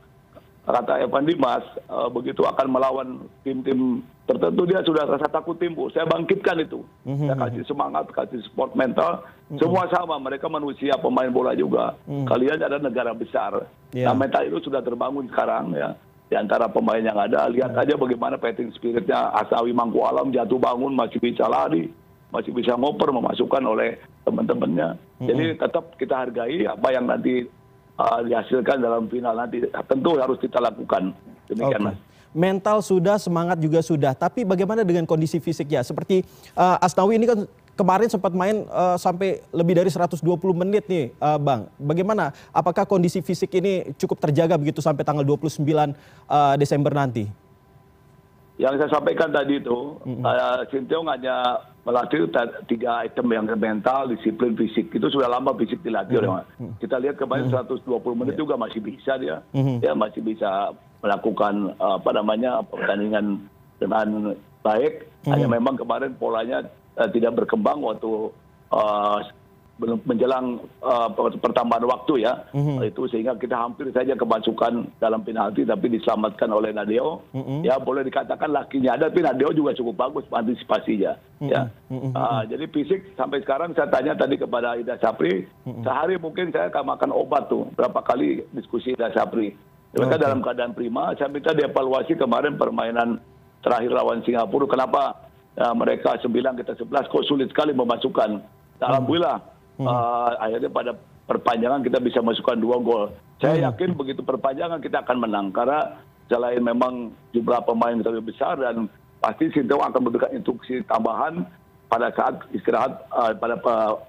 kata 0.64 1.04
Evan 1.04 1.28
Dimas 1.28 1.64
uh, 1.92 2.08
begitu 2.08 2.48
akan 2.48 2.68
melawan 2.72 3.08
tim-tim 3.44 4.00
tertentu 4.24 4.64
dia 4.64 4.80
sudah 4.80 5.04
rasa 5.04 5.28
takut 5.28 5.60
timbul. 5.60 5.92
Saya 5.92 6.08
bangkitkan 6.08 6.64
itu. 6.64 6.88
Mm-hmm. 7.04 7.28
Saya 7.28 7.38
kasih 7.44 7.64
semangat, 7.68 8.06
kasih 8.16 8.40
support 8.48 8.72
mental. 8.72 9.28
Mm-hmm. 9.28 9.60
Semua 9.60 9.84
sama, 9.92 10.16
mereka 10.24 10.48
manusia, 10.48 10.96
pemain 10.96 11.28
bola 11.28 11.52
juga. 11.52 12.00
Kalian 12.08 12.64
ada 12.64 12.80
negara 12.80 13.12
besar. 13.12 13.68
Yeah. 13.92 14.08
Nah 14.08 14.16
mental 14.16 14.48
itu 14.48 14.64
sudah 14.64 14.80
terbangun 14.80 15.28
sekarang 15.28 15.76
ya. 15.76 16.00
Di 16.32 16.40
antara 16.40 16.72
pemain 16.72 17.04
yang 17.04 17.20
ada, 17.20 17.46
lihat 17.52 17.76
yeah. 17.76 17.84
aja 17.84 17.94
bagaimana 18.00 18.40
fighting 18.40 18.72
spiritnya 18.72 19.36
Asawi 19.36 19.76
Mangku 19.76 20.00
Alam 20.08 20.32
jatuh 20.32 20.58
bangun 20.58 20.96
masih 20.96 21.20
bisa 21.20 21.44
lari, 21.52 21.92
masih 22.32 22.56
bisa 22.56 22.80
ngoper 22.80 23.12
memasukkan 23.12 23.62
oleh 23.68 24.00
teman-temannya. 24.24 24.96
Jadi 25.20 25.60
tetap 25.60 26.00
kita 26.00 26.24
hargai 26.24 26.64
apa 26.64 26.88
yang 26.96 27.12
nanti 27.12 27.44
dihasilkan 28.00 28.82
dalam 28.82 29.06
final 29.08 29.38
nanti. 29.38 29.62
Tentu 29.90 30.18
harus 30.18 30.38
kita 30.42 30.58
lakukan. 30.58 31.14
Demikian 31.50 31.82
okay. 31.82 31.88
mas. 31.94 31.98
Mental 32.34 32.82
sudah 32.82 33.22
semangat 33.22 33.62
juga 33.62 33.86
sudah. 33.86 34.18
Tapi 34.18 34.42
bagaimana 34.42 34.82
dengan 34.82 35.06
kondisi 35.06 35.38
fisiknya? 35.38 35.86
Seperti 35.86 36.26
uh, 36.58 36.82
Asnawi 36.82 37.22
ini 37.22 37.30
kan 37.30 37.46
kemarin 37.78 38.10
sempat 38.10 38.34
main 38.34 38.66
uh, 38.74 38.98
sampai 38.98 39.46
lebih 39.54 39.78
dari 39.78 39.90
120 39.94 40.18
menit 40.58 40.90
nih 40.90 41.14
uh, 41.22 41.38
Bang. 41.38 41.70
Bagaimana? 41.78 42.34
Apakah 42.50 42.90
kondisi 42.90 43.22
fisik 43.22 43.54
ini 43.54 43.94
cukup 44.02 44.18
terjaga 44.18 44.58
begitu 44.58 44.82
sampai 44.82 45.06
tanggal 45.06 45.22
29 45.22 45.62
uh, 45.62 46.58
Desember 46.58 46.90
nanti? 46.90 47.30
Yang 48.58 48.86
saya 48.86 48.90
sampaikan 48.98 49.34
tadi 49.34 49.62
itu, 49.62 49.98
mm 50.02 50.14
-hmm. 50.18 50.24
uh, 50.26 50.62
Sinteyong 50.70 51.10
hanya 51.10 51.36
melatih 51.84 52.32
tiga 52.68 53.04
item 53.04 53.28
yang 53.36 53.46
mental, 53.60 54.08
disiplin 54.08 54.56
fisik. 54.56 54.88
Itu 54.96 55.12
sudah 55.12 55.28
lama 55.28 55.52
fisik 55.60 55.84
dilatih. 55.84 56.24
Mm 56.24 56.40
-hmm. 56.40 56.72
Kita 56.80 56.96
lihat 56.96 57.20
kemarin 57.20 57.52
mm 57.52 57.60
-hmm. 57.60 57.84
120 57.84 58.20
menit 58.20 58.36
yeah. 58.36 58.42
juga 58.42 58.56
masih 58.56 58.80
bisa 58.80 59.14
dia. 59.20 59.44
Mm 59.52 59.64
-hmm. 59.64 59.78
Ya 59.84 59.92
masih 59.92 60.22
bisa 60.24 60.72
melakukan 61.04 61.76
apa 61.76 62.10
namanya 62.16 62.64
pertandingan 62.64 63.44
dengan 63.84 64.08
baik. 64.64 64.94
Mm 65.04 65.08
-hmm. 65.12 65.32
Hanya 65.36 65.48
memang 65.52 65.76
kemarin 65.76 66.12
polanya 66.16 66.64
uh, 66.96 67.10
tidak 67.12 67.44
berkembang 67.44 67.84
waktu 67.84 68.32
uh, 68.72 69.20
menjelang 69.86 70.62
uh, 70.80 71.10
pertambahan 71.40 71.86
waktu 71.86 72.24
ya 72.24 72.34
mm-hmm. 72.56 72.88
itu 72.88 73.04
sehingga 73.12 73.36
kita 73.36 73.58
hampir 73.58 73.92
saja 73.92 74.16
kemasukan 74.16 74.88
dalam 74.98 75.22
penalti 75.22 75.68
tapi 75.68 75.92
diselamatkan 75.92 76.50
oleh 76.52 76.72
Nadeo 76.72 77.24
mm-hmm. 77.36 77.68
ya 77.68 77.78
boleh 77.80 78.08
dikatakan 78.08 78.50
lakinya 78.50 78.96
ada 78.96 79.12
tapi 79.12 79.26
Nadeo 79.26 79.52
juga 79.52 79.76
cukup 79.76 79.96
bagus 79.98 80.26
antisipasinya 80.32 81.14
mm-hmm. 81.44 81.52
ya. 81.52 81.62
Uh, 81.90 82.42
jadi 82.48 82.66
fisik 82.72 83.14
sampai 83.20 83.44
sekarang 83.44 83.76
saya 83.76 83.90
tanya 83.92 84.14
tadi 84.16 84.36
kepada 84.40 84.80
Ida 84.80 84.96
Sapri 85.02 85.46
sehari 85.64 86.16
mungkin 86.18 86.50
saya 86.50 86.72
akan 86.72 86.84
makan 86.98 87.12
obat 87.12 87.52
tuh 87.52 87.68
berapa 87.76 88.00
kali 88.02 88.44
diskusi 88.56 88.96
Ida 88.96 89.12
Sapri 89.12 89.54
mereka 89.94 90.18
okay. 90.18 90.24
dalam 90.26 90.40
keadaan 90.42 90.74
prima 90.74 91.14
saya 91.20 91.30
minta 91.30 91.54
dievaluasi 91.54 92.18
kemarin 92.18 92.58
permainan 92.58 93.22
terakhir 93.64 93.92
lawan 93.96 94.26
Singapura 94.26 94.68
kenapa 94.68 95.30
ya, 95.56 95.72
mereka 95.72 96.18
9 96.20 96.30
kita 96.34 96.74
11 96.76 97.12
kok 97.12 97.26
sulit 97.26 97.48
sekali 97.50 97.72
memasukkan 97.72 98.64
alhamdulillah. 98.84 99.38
Uh, 99.40 99.52
akhirnya 100.38 100.70
pada 100.70 100.92
perpanjangan 101.26 101.82
kita 101.82 101.98
bisa 102.04 102.20
masukkan 102.20 102.60
dua 102.60 102.78
gol. 102.78 103.04
Saya 103.42 103.60
hmm. 103.60 103.66
yakin 103.74 103.90
begitu 103.98 104.22
perpanjangan 104.22 104.80
kita 104.80 105.02
akan 105.04 105.18
menang 105.24 105.48
karena 105.50 105.98
selain 106.28 106.62
memang 106.64 107.12
jumlah 107.36 107.62
pemain 107.66 107.98
kita 107.98 108.10
lebih 108.14 108.36
besar 108.36 108.56
dan 108.60 108.88
pasti 109.20 109.52
Sinteyong 109.52 109.88
akan 109.92 110.02
memberikan 110.04 110.32
instruksi 110.36 110.84
tambahan 110.88 111.48
pada 111.88 112.10
saat 112.18 112.42
istirahat 112.52 113.06
uh, 113.14 113.32
pada 113.38 113.56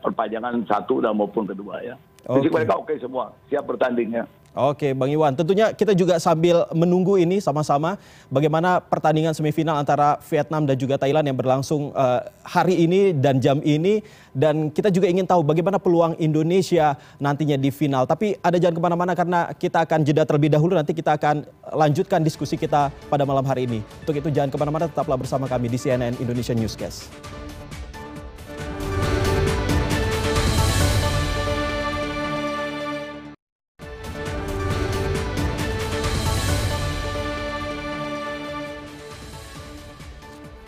perpanjangan 0.00 0.64
satu 0.64 1.04
dan 1.04 1.14
maupun 1.14 1.44
kedua 1.44 1.84
ya. 1.84 1.94
Okay. 2.24 2.40
Jadi 2.40 2.48
mereka 2.50 2.72
oke 2.80 2.88
okay 2.88 2.96
semua, 2.96 3.30
siap 3.52 3.68
bertandingnya. 3.68 4.24
Oke, 4.54 4.94
Bang 4.94 5.10
Iwan. 5.10 5.34
Tentunya 5.34 5.74
kita 5.74 5.98
juga 5.98 6.22
sambil 6.22 6.62
menunggu 6.70 7.18
ini 7.18 7.42
sama-sama 7.42 7.98
bagaimana 8.30 8.78
pertandingan 8.78 9.34
semifinal 9.34 9.82
antara 9.82 10.22
Vietnam 10.30 10.62
dan 10.62 10.78
juga 10.78 10.94
Thailand 10.94 11.26
yang 11.26 11.34
berlangsung 11.34 11.90
uh, 11.90 12.22
hari 12.46 12.86
ini 12.86 13.10
dan 13.18 13.42
jam 13.42 13.58
ini. 13.66 13.98
Dan 14.30 14.70
kita 14.70 14.94
juga 14.94 15.10
ingin 15.10 15.26
tahu 15.26 15.42
bagaimana 15.42 15.82
peluang 15.82 16.14
Indonesia 16.22 16.94
nantinya 17.18 17.58
di 17.58 17.74
final. 17.74 18.06
Tapi 18.06 18.38
ada 18.38 18.54
jangan 18.54 18.78
ke 18.78 18.82
mana-mana 18.82 19.12
karena 19.18 19.50
kita 19.58 19.82
akan 19.82 20.06
jeda 20.06 20.22
terlebih 20.22 20.54
dahulu. 20.54 20.78
Nanti 20.78 20.94
kita 20.94 21.18
akan 21.18 21.42
lanjutkan 21.74 22.22
diskusi 22.22 22.54
kita 22.54 22.94
pada 23.10 23.26
malam 23.26 23.42
hari 23.42 23.66
ini. 23.66 23.82
Untuk 24.06 24.22
itu 24.22 24.30
jangan 24.30 24.54
ke 24.54 24.58
mana-mana, 24.62 24.86
tetaplah 24.86 25.18
bersama 25.18 25.50
kami 25.50 25.66
di 25.66 25.82
CNN 25.82 26.14
Indonesia 26.22 26.54
Newscast. 26.54 27.10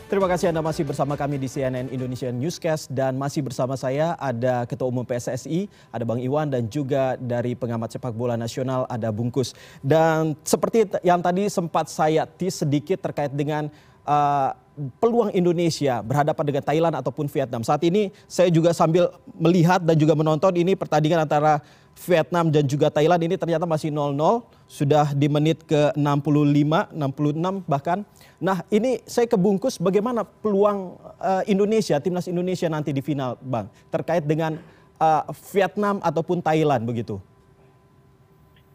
Terima 0.06 0.30
kasih 0.30 0.54
Anda 0.54 0.62
masih 0.62 0.86
bersama 0.86 1.18
kami 1.18 1.34
di 1.34 1.50
CNN 1.50 1.90
Indonesia 1.90 2.30
Newscast 2.30 2.86
dan 2.94 3.18
masih 3.18 3.42
bersama 3.42 3.74
saya 3.74 4.14
ada 4.22 4.62
Ketua 4.62 4.86
Umum 4.86 5.02
PSSI, 5.02 5.66
ada 5.90 6.06
Bang 6.06 6.22
Iwan 6.22 6.46
dan 6.46 6.70
juga 6.70 7.18
dari 7.18 7.58
pengamat 7.58 7.90
sepak 7.90 8.14
bola 8.14 8.38
nasional 8.38 8.86
ada 8.86 9.10
Bungkus. 9.10 9.50
Dan 9.82 10.38
seperti 10.46 10.86
yang 11.02 11.18
tadi 11.18 11.50
sempat 11.50 11.90
saya 11.90 12.22
tis 12.22 12.62
sedikit 12.62 13.02
terkait 13.02 13.34
dengan 13.34 13.66
uh, 14.06 14.54
peluang 15.02 15.34
Indonesia 15.34 15.98
berhadapan 16.06 16.54
dengan 16.54 16.62
Thailand 16.62 16.94
ataupun 17.02 17.26
Vietnam. 17.26 17.66
Saat 17.66 17.82
ini 17.82 18.14
saya 18.30 18.46
juga 18.46 18.70
sambil 18.70 19.10
melihat 19.34 19.82
dan 19.82 19.98
juga 19.98 20.14
menonton 20.14 20.54
ini 20.54 20.78
pertandingan 20.78 21.26
antara 21.26 21.58
Vietnam 21.96 22.52
dan 22.52 22.68
juga 22.68 22.92
Thailand 22.92 23.24
ini 23.24 23.40
ternyata 23.40 23.64
masih 23.64 23.88
0-0 23.88 24.44
sudah 24.68 25.16
di 25.16 25.32
menit 25.32 25.64
ke 25.64 25.96
65, 25.96 26.92
66 26.92 27.64
bahkan. 27.64 28.04
Nah, 28.36 28.60
ini 28.68 29.00
saya 29.08 29.24
kebungkus 29.24 29.80
bagaimana 29.80 30.22
peluang 30.22 31.00
uh, 31.16 31.42
Indonesia, 31.48 31.96
timnas 31.96 32.28
Indonesia 32.28 32.68
nanti 32.68 32.92
di 32.92 33.00
final, 33.00 33.40
Bang, 33.40 33.72
terkait 33.88 34.28
dengan 34.28 34.60
uh, 35.00 35.24
Vietnam 35.56 35.96
ataupun 36.04 36.44
Thailand 36.44 36.84
begitu. 36.84 37.16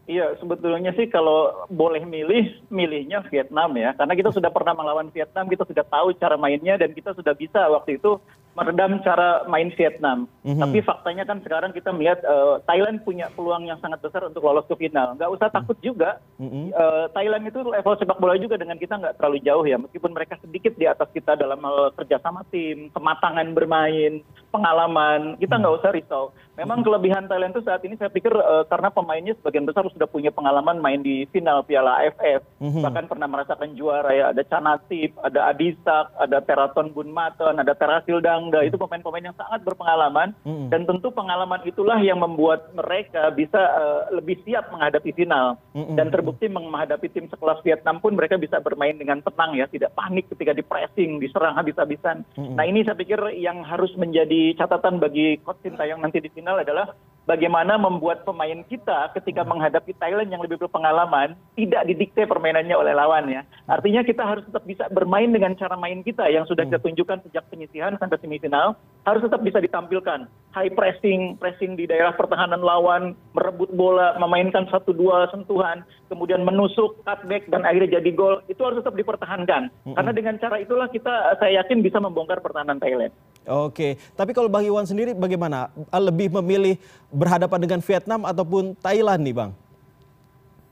Iya, 0.02 0.34
sebetulnya 0.42 0.90
sih 0.98 1.06
kalau 1.06 1.70
boleh 1.70 2.02
milih, 2.02 2.66
milihnya 2.74 3.22
Vietnam 3.30 3.70
ya. 3.78 3.94
Karena 3.94 4.18
kita 4.18 4.34
sudah 4.34 4.50
pernah 4.50 4.74
melawan 4.74 5.06
Vietnam, 5.14 5.46
kita 5.46 5.62
sudah 5.62 5.86
tahu 5.86 6.10
cara 6.18 6.34
mainnya 6.34 6.74
dan 6.74 6.90
kita 6.90 7.14
sudah 7.14 7.30
bisa 7.38 7.70
waktu 7.70 8.02
itu 8.02 8.18
meredam 8.52 9.00
cara 9.00 9.48
main 9.48 9.72
Vietnam. 9.72 10.28
Mm-hmm. 10.44 10.60
Tapi 10.60 10.78
faktanya 10.84 11.24
kan 11.24 11.40
sekarang 11.40 11.72
kita 11.72 11.88
melihat 11.92 12.20
uh, 12.28 12.60
Thailand 12.68 13.00
punya 13.00 13.32
peluang 13.32 13.64
yang 13.64 13.80
sangat 13.80 14.04
besar 14.04 14.28
untuk 14.28 14.44
lolos 14.44 14.68
ke 14.68 14.76
final. 14.76 15.16
Nggak 15.16 15.32
usah 15.32 15.48
takut 15.48 15.76
juga. 15.80 16.20
Uh, 16.36 17.08
Thailand 17.16 17.48
itu 17.48 17.64
level 17.64 17.94
sepak 17.96 18.20
bola 18.20 18.36
juga 18.36 18.60
dengan 18.60 18.76
kita 18.76 19.00
nggak 19.00 19.16
terlalu 19.16 19.38
jauh 19.40 19.64
ya. 19.64 19.80
Meskipun 19.80 20.12
mereka 20.12 20.36
sedikit 20.44 20.76
di 20.76 20.84
atas 20.84 21.08
kita 21.16 21.38
dalam 21.38 21.60
hal 21.64 21.96
kerjasama 21.96 22.44
tim, 22.52 22.92
kematangan 22.92 23.48
bermain, 23.56 24.20
pengalaman, 24.52 25.40
kita 25.40 25.56
nggak 25.56 25.76
usah 25.80 25.90
risau. 25.96 26.24
Memang 26.52 26.84
kelebihan 26.84 27.24
Thailand 27.32 27.56
itu 27.56 27.64
saat 27.64 27.80
ini 27.80 27.96
saya 27.96 28.12
pikir 28.12 28.36
uh, 28.36 28.68
karena 28.68 28.92
pemainnya 28.92 29.32
sebagian 29.40 29.64
besar 29.64 29.88
sudah 29.88 30.04
punya 30.04 30.28
pengalaman 30.28 30.84
main 30.84 31.00
di 31.00 31.24
final 31.32 31.64
Piala 31.64 32.04
AFF, 32.04 32.44
mm-hmm. 32.60 32.84
bahkan 32.84 33.08
pernah 33.08 33.24
merasakan 33.24 33.72
juara 33.72 34.12
ya. 34.12 34.24
Ada 34.36 34.44
Canatip, 34.44 35.16
ada 35.24 35.48
Adisak, 35.48 36.12
ada 36.20 36.38
Teraton 36.44 36.92
Bunmaton, 36.92 37.56
ada 37.56 37.72
Terasil 37.72 38.20
Dangda. 38.42 38.66
Itu 38.66 38.76
pemain-pemain 38.80 39.30
yang 39.30 39.38
sangat 39.38 39.62
berpengalaman 39.62 40.34
mm-hmm. 40.42 40.68
dan 40.74 40.82
tentu 40.82 41.14
pengalaman 41.14 41.62
itulah 41.62 41.98
yang 42.02 42.18
membuat 42.18 42.74
mereka 42.74 43.30
bisa 43.30 43.60
uh, 43.60 44.02
lebih 44.10 44.42
siap 44.42 44.66
menghadapi 44.74 45.14
final. 45.14 45.54
Mm-hmm. 45.78 45.94
Dan 45.94 46.06
terbukti 46.10 46.50
menghadapi 46.50 47.06
tim 47.14 47.30
sekelas 47.30 47.62
Vietnam 47.62 48.02
pun 48.02 48.18
mereka 48.18 48.34
bisa 48.34 48.58
bermain 48.58 48.98
dengan 48.98 49.22
tenang 49.22 49.54
ya, 49.54 49.70
tidak 49.70 49.94
panik 49.94 50.26
ketika 50.34 50.52
di 50.56 50.66
pressing, 50.66 51.22
diserang 51.22 51.54
habis-habisan. 51.54 52.26
Mm-hmm. 52.34 52.56
Nah 52.58 52.64
ini 52.66 52.80
saya 52.82 52.98
pikir 52.98 53.20
yang 53.38 53.62
harus 53.62 53.94
menjadi 53.94 54.58
catatan 54.58 54.98
bagi 54.98 55.38
Coach 55.46 55.62
Sintayong 55.62 56.02
nanti 56.02 56.18
di 56.18 56.30
final 56.34 56.58
adalah 56.58 56.90
bagaimana 57.24 57.78
membuat 57.78 58.26
pemain 58.26 58.60
kita 58.66 59.14
ketika 59.18 59.46
menghadapi 59.46 59.94
Thailand 59.98 60.30
yang 60.30 60.42
lebih 60.42 60.58
berpengalaman 60.62 61.38
tidak 61.54 61.86
didikte 61.86 62.26
permainannya 62.26 62.74
oleh 62.74 62.92
lawan 62.94 63.30
ya. 63.30 63.42
Artinya 63.70 64.02
kita 64.02 64.22
harus 64.26 64.44
tetap 64.46 64.64
bisa 64.66 64.90
bermain 64.90 65.30
dengan 65.30 65.54
cara 65.54 65.78
main 65.78 66.02
kita 66.02 66.26
yang 66.28 66.46
sudah 66.46 66.66
kita 66.66 66.82
tunjukkan 66.82 67.22
sejak 67.28 67.44
penyisihan 67.48 67.94
sampai 67.98 68.18
semifinal 68.18 68.74
harus 69.06 69.22
tetap 69.22 69.40
bisa 69.42 69.58
ditampilkan. 69.62 70.26
High 70.52 70.74
pressing, 70.76 71.40
pressing 71.40 71.80
di 71.80 71.88
daerah 71.88 72.12
pertahanan 72.12 72.60
lawan, 72.60 73.16
merebut 73.32 73.72
bola, 73.72 74.14
memainkan 74.20 74.68
satu 74.68 74.92
dua 74.92 75.30
sentuhan, 75.32 75.80
kemudian 76.12 76.44
menusuk, 76.44 77.00
cutback 77.06 77.48
dan 77.48 77.64
akhirnya 77.64 78.02
jadi 78.02 78.10
gol, 78.12 78.44
itu 78.52 78.60
harus 78.60 78.84
tetap 78.84 78.92
dipertahankan. 78.92 79.72
Karena 79.96 80.12
dengan 80.12 80.36
cara 80.36 80.60
itulah 80.60 80.92
kita 80.92 81.40
saya 81.40 81.64
yakin 81.64 81.80
bisa 81.80 81.96
membongkar 82.02 82.44
pertahanan 82.44 82.76
Thailand. 82.76 83.14
Oke, 83.42 83.98
tapi 84.14 84.30
kalau 84.30 84.46
Bang 84.46 84.62
Iwan 84.62 84.86
sendiri 84.86 85.18
bagaimana? 85.18 85.70
Lebih 85.90 86.30
memilih 86.38 86.78
berhadapan 87.10 87.58
dengan 87.58 87.80
Vietnam 87.82 88.22
ataupun 88.22 88.78
Thailand 88.78 89.22
nih 89.26 89.34
Bang? 89.34 89.50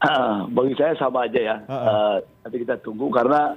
Uh, 0.00 0.48
bagi 0.48 0.72
saya 0.80 0.96
sama 0.96 1.28
aja 1.28 1.40
ya. 1.40 1.56
Uh 1.66 1.72
-uh. 1.74 1.84
Uh, 1.84 2.16
nanti 2.46 2.56
kita 2.64 2.80
tunggu 2.80 3.12
karena 3.12 3.52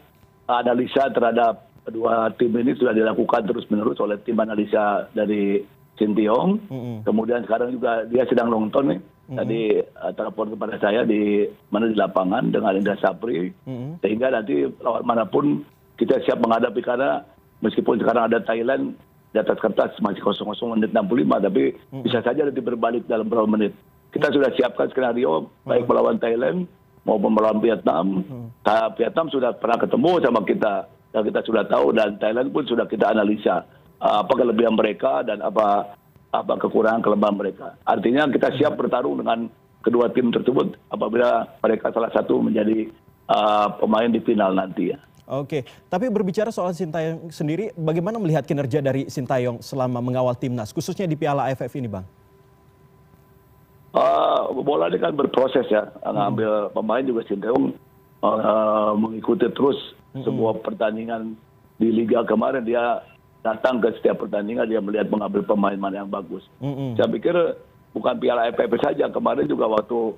analisa 0.49 1.07
terhadap 1.07 1.71
kedua 1.87 2.35
tim 2.35 2.51
ini 2.51 2.75
sudah 2.75 2.91
dilakukan 2.91 3.47
terus-menerus 3.47 3.95
oleh 4.03 4.19
tim 4.25 4.35
analisa 4.41 5.07
dari 5.15 5.63
Sintiong. 5.95 6.49
Uh 6.67 6.73
-uh. 6.73 6.97
Kemudian 7.05 7.45
sekarang 7.45 7.71
juga 7.71 8.03
dia 8.09 8.27
sedang 8.27 8.51
nonton 8.51 8.97
nih. 8.97 9.01
Tadi 9.23 9.79
uh, 9.79 10.11
telepon 10.19 10.51
kepada 10.51 10.75
saya 10.83 11.07
di 11.07 11.47
mana 11.71 11.87
di 11.87 11.95
lapangan 11.95 12.51
dengan 12.51 12.75
Indra 12.75 12.99
Sapri. 12.99 13.47
Uh-huh. 13.63 13.95
Sehingga 14.03 14.27
nanti 14.27 14.67
lawan 14.83 15.07
mana 15.07 15.23
pun 15.23 15.63
kita 15.95 16.19
siap 16.27 16.43
menghadapi 16.43 16.81
karena 16.83 17.23
meskipun 17.63 18.03
sekarang 18.03 18.27
ada 18.27 18.43
Thailand 18.43 18.99
di 19.33 19.37
atas 19.41 19.57
kertas 19.57 19.95
masih 20.03 20.21
kosong 20.21 20.51
kosong 20.51 20.77
menit 20.77 20.93
65 20.93 21.47
tapi 21.49 21.63
hmm. 21.73 22.03
bisa 22.05 22.19
saja 22.21 22.45
nanti 22.45 22.61
berbalik 22.61 23.07
dalam 23.07 23.25
beberapa 23.25 23.49
menit. 23.49 23.73
Kita 24.13 24.29
sudah 24.29 24.53
siapkan 24.53 24.91
skenario 24.93 25.49
baik 25.65 25.89
melawan 25.89 26.21
Thailand 26.21 26.69
maupun 27.01 27.33
melawan 27.33 27.57
Vietnam. 27.63 28.21
Hmm. 28.21 28.47
Vietnam 28.93 29.33
sudah 29.33 29.57
pernah 29.57 29.81
ketemu 29.81 30.11
sama 30.21 30.45
kita 30.45 30.85
dan 31.15 31.21
kita 31.25 31.41
sudah 31.41 31.63
tahu 31.65 31.97
dan 31.97 32.21
Thailand 32.21 32.53
pun 32.53 32.67
sudah 32.69 32.85
kita 32.85 33.09
analisa 33.09 33.65
uh, 34.03 34.21
apa 34.21 34.33
kelebihan 34.37 34.77
mereka 34.77 35.25
dan 35.25 35.41
apa 35.41 35.97
apa 36.33 36.53
kekurangan 36.61 37.01
kelemahan 37.01 37.37
mereka. 37.37 37.77
Artinya 37.85 38.29
kita 38.29 38.53
siap 38.57 38.77
bertarung 38.77 39.21
dengan 39.21 39.49
kedua 39.85 40.09
tim 40.13 40.33
tersebut 40.33 40.77
apabila 40.89 41.45
mereka 41.61 41.93
salah 41.93 42.09
satu 42.09 42.41
menjadi 42.41 42.89
uh, 43.29 43.77
pemain 43.77 44.09
di 44.09 44.21
final 44.21 44.57
nanti 44.57 44.93
ya. 44.93 44.99
Oke, 45.23 45.63
tapi 45.87 46.11
berbicara 46.11 46.51
soal 46.51 46.75
Sintayong 46.75 47.31
sendiri, 47.31 47.71
bagaimana 47.79 48.19
melihat 48.19 48.43
kinerja 48.43 48.83
dari 48.83 49.07
Sintayong 49.07 49.63
selama 49.63 50.03
mengawal 50.03 50.35
timnas, 50.35 50.75
khususnya 50.75 51.07
di 51.07 51.15
Piala 51.15 51.47
AFF 51.47 51.71
ini, 51.79 51.87
Bang? 51.87 52.03
Uh, 53.95 54.51
bola 54.65 54.91
ini 54.91 54.99
kan 54.99 55.15
berproses 55.15 55.63
ya, 55.71 55.87
ngambil 56.03 56.67
hmm. 56.67 56.71
pemain 56.75 57.03
juga 57.07 57.21
Sintayong 57.29 57.71
uh, 58.19 58.91
mengikuti 58.99 59.47
terus 59.55 59.79
hmm. 60.11 60.27
sebuah 60.27 60.59
pertandingan 60.59 61.39
di 61.79 61.87
Liga 61.87 62.27
kemarin 62.27 62.67
dia 62.67 62.99
datang 63.43 63.83
ke 63.83 63.91
setiap 63.99 64.23
pertandingan 64.23 64.67
dia 64.67 64.79
melihat 64.79 65.07
mengambil 65.07 65.43
pemain 65.43 65.75
mana 65.79 66.03
yang 66.03 66.11
bagus. 66.11 66.43
Hmm. 66.59 66.95
Saya 66.99 67.07
pikir 67.11 67.35
bukan 67.95 68.15
Piala 68.19 68.51
AFF 68.51 68.75
saja 68.79 69.07
kemarin 69.07 69.47
juga 69.47 69.71
waktu 69.71 70.15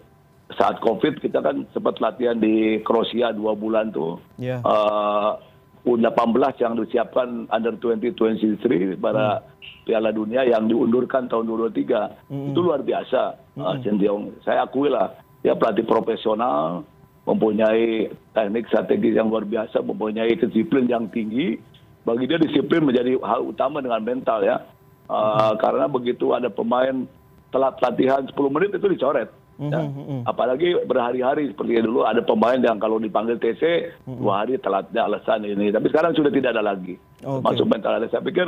saat 0.54 0.78
covid 0.78 1.18
kita 1.18 1.42
kan 1.42 1.66
sempat 1.74 1.98
latihan 1.98 2.38
di 2.38 2.78
kroasia 2.86 3.34
dua 3.34 3.58
bulan 3.58 3.90
tuh 3.90 4.22
yeah. 4.38 4.62
uh, 4.62 5.42
U18 5.86 6.66
yang 6.66 6.74
disiapkan 6.82 7.46
under 7.54 7.78
2023 7.78 8.98
pada 8.98 9.42
hmm. 9.42 9.86
Piala 9.86 10.10
Dunia 10.10 10.42
yang 10.42 10.66
diundurkan 10.66 11.30
tahun 11.30 11.46
2023 11.74 12.30
hmm. 12.34 12.46
itu 12.54 12.60
luar 12.62 12.82
biasa 12.82 13.22
hmm. 13.54 13.62
uh, 13.62 13.76
Sintiong. 13.86 14.24
Saya 14.42 14.66
akui 14.66 14.90
lah 14.90 15.14
dia 15.46 15.54
pelatih 15.54 15.86
profesional 15.86 16.82
mempunyai 17.26 18.10
teknik 18.34 18.66
strategi 18.70 19.14
yang 19.14 19.30
luar 19.30 19.46
biasa 19.46 19.82
mempunyai 19.86 20.34
disiplin 20.42 20.90
yang 20.90 21.06
tinggi 21.14 21.58
bagi 22.06 22.26
dia 22.30 22.38
disiplin 22.38 22.86
menjadi 22.86 23.18
hal 23.22 23.50
utama 23.50 23.82
dengan 23.82 24.02
mental 24.02 24.42
ya 24.46 24.62
uh, 25.10 25.54
hmm. 25.54 25.54
karena 25.62 25.86
begitu 25.90 26.34
ada 26.34 26.50
pemain 26.50 27.06
telat 27.50 27.78
latihan 27.82 28.26
10 28.26 28.34
menit 28.54 28.78
itu 28.78 28.86
dicoret 28.90 29.30
Ya. 29.56 29.88
Mm 29.88 29.92
-hmm. 29.96 30.22
Apalagi 30.28 30.76
berhari-hari 30.84 31.48
seperti 31.48 31.80
dulu 31.80 32.04
ada 32.04 32.20
pemain 32.20 32.60
yang 32.60 32.76
kalau 32.76 33.00
dipanggil 33.00 33.40
TC 33.40 33.64
-hmm. 34.04 34.20
dua 34.20 34.44
hari 34.44 34.60
telatnya 34.60 35.08
alasan 35.08 35.48
ini. 35.48 35.72
Tapi 35.72 35.88
sekarang 35.88 36.12
sudah 36.12 36.32
tidak 36.32 36.60
ada 36.60 36.76
lagi. 36.76 37.00
Okay. 37.24 37.42
Masuk 37.44 37.66
mental 37.72 37.96
Saya 38.12 38.20
pikir 38.20 38.48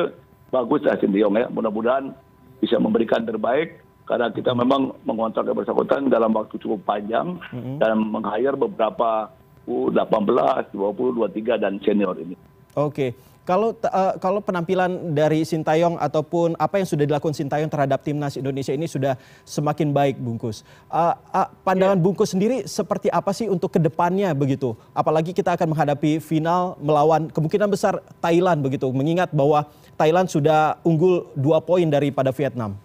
bagus 0.52 0.84
ya 0.84 1.00
Sintiong 1.00 1.36
ya. 1.40 1.48
Mudah-mudahan 1.48 2.12
bisa 2.60 2.76
memberikan 2.76 3.24
terbaik 3.24 3.80
karena 4.04 4.32
kita 4.32 4.52
memang 4.52 4.96
mengontrak 5.08 5.48
bersangkutan 5.52 6.12
dalam 6.12 6.36
waktu 6.36 6.60
cukup 6.60 6.84
panjang 6.84 7.40
mm 7.40 7.60
-hmm. 7.60 7.76
dan 7.80 7.96
meng-hire 8.00 8.56
beberapa 8.60 9.32
U18, 9.68 10.72
20, 10.72 10.80
23 10.80 11.60
dan 11.60 11.76
senior 11.84 12.16
ini. 12.20 12.36
Oke. 12.80 13.12
Kalau 13.48 13.72
uh, 13.72 14.13
kalau 14.20 14.44
penampilan 14.44 15.16
dari 15.16 15.48
Sintayong 15.48 15.96
ataupun 16.04 16.60
apa 16.60 16.84
yang 16.84 16.88
sudah 16.88 17.08
dilakukan 17.08 17.32
Sintayong 17.32 17.72
terhadap 17.72 18.04
timnas 18.04 18.36
Indonesia 18.36 18.75
ini 18.75 18.92
sudah 18.92 19.16
semakin 19.48 19.96
baik, 19.96 20.20
Bungkus. 20.20 20.68
Uh, 20.92 21.16
uh, 21.32 21.48
pandangan 21.63 21.96
ya. 21.96 22.04
Bungkus 22.04 22.36
sendiri 22.36 22.68
seperti 22.68 23.08
apa 23.08 23.32
sih 23.32 23.48
untuk 23.48 23.72
ke 23.72 23.80
depannya 23.80 24.36
begitu? 24.36 24.75
Apalagi 24.92 25.32
kita 25.32 25.56
akan 25.56 25.72
menghadapi 25.72 26.20
final 26.20 26.75
melawan 26.84 27.32
kemungkinan 27.32 27.72
besar 27.72 28.04
Thailand 28.20 28.60
begitu. 28.60 28.92
Mengingat 28.92 29.32
bahwa 29.32 29.63
Thailand 29.96 30.27
sudah 30.27 30.84
unggul 30.84 31.32
dua 31.32 31.63
poin 31.63 31.88
daripada 31.88 32.36
Vietnam. 32.36 32.75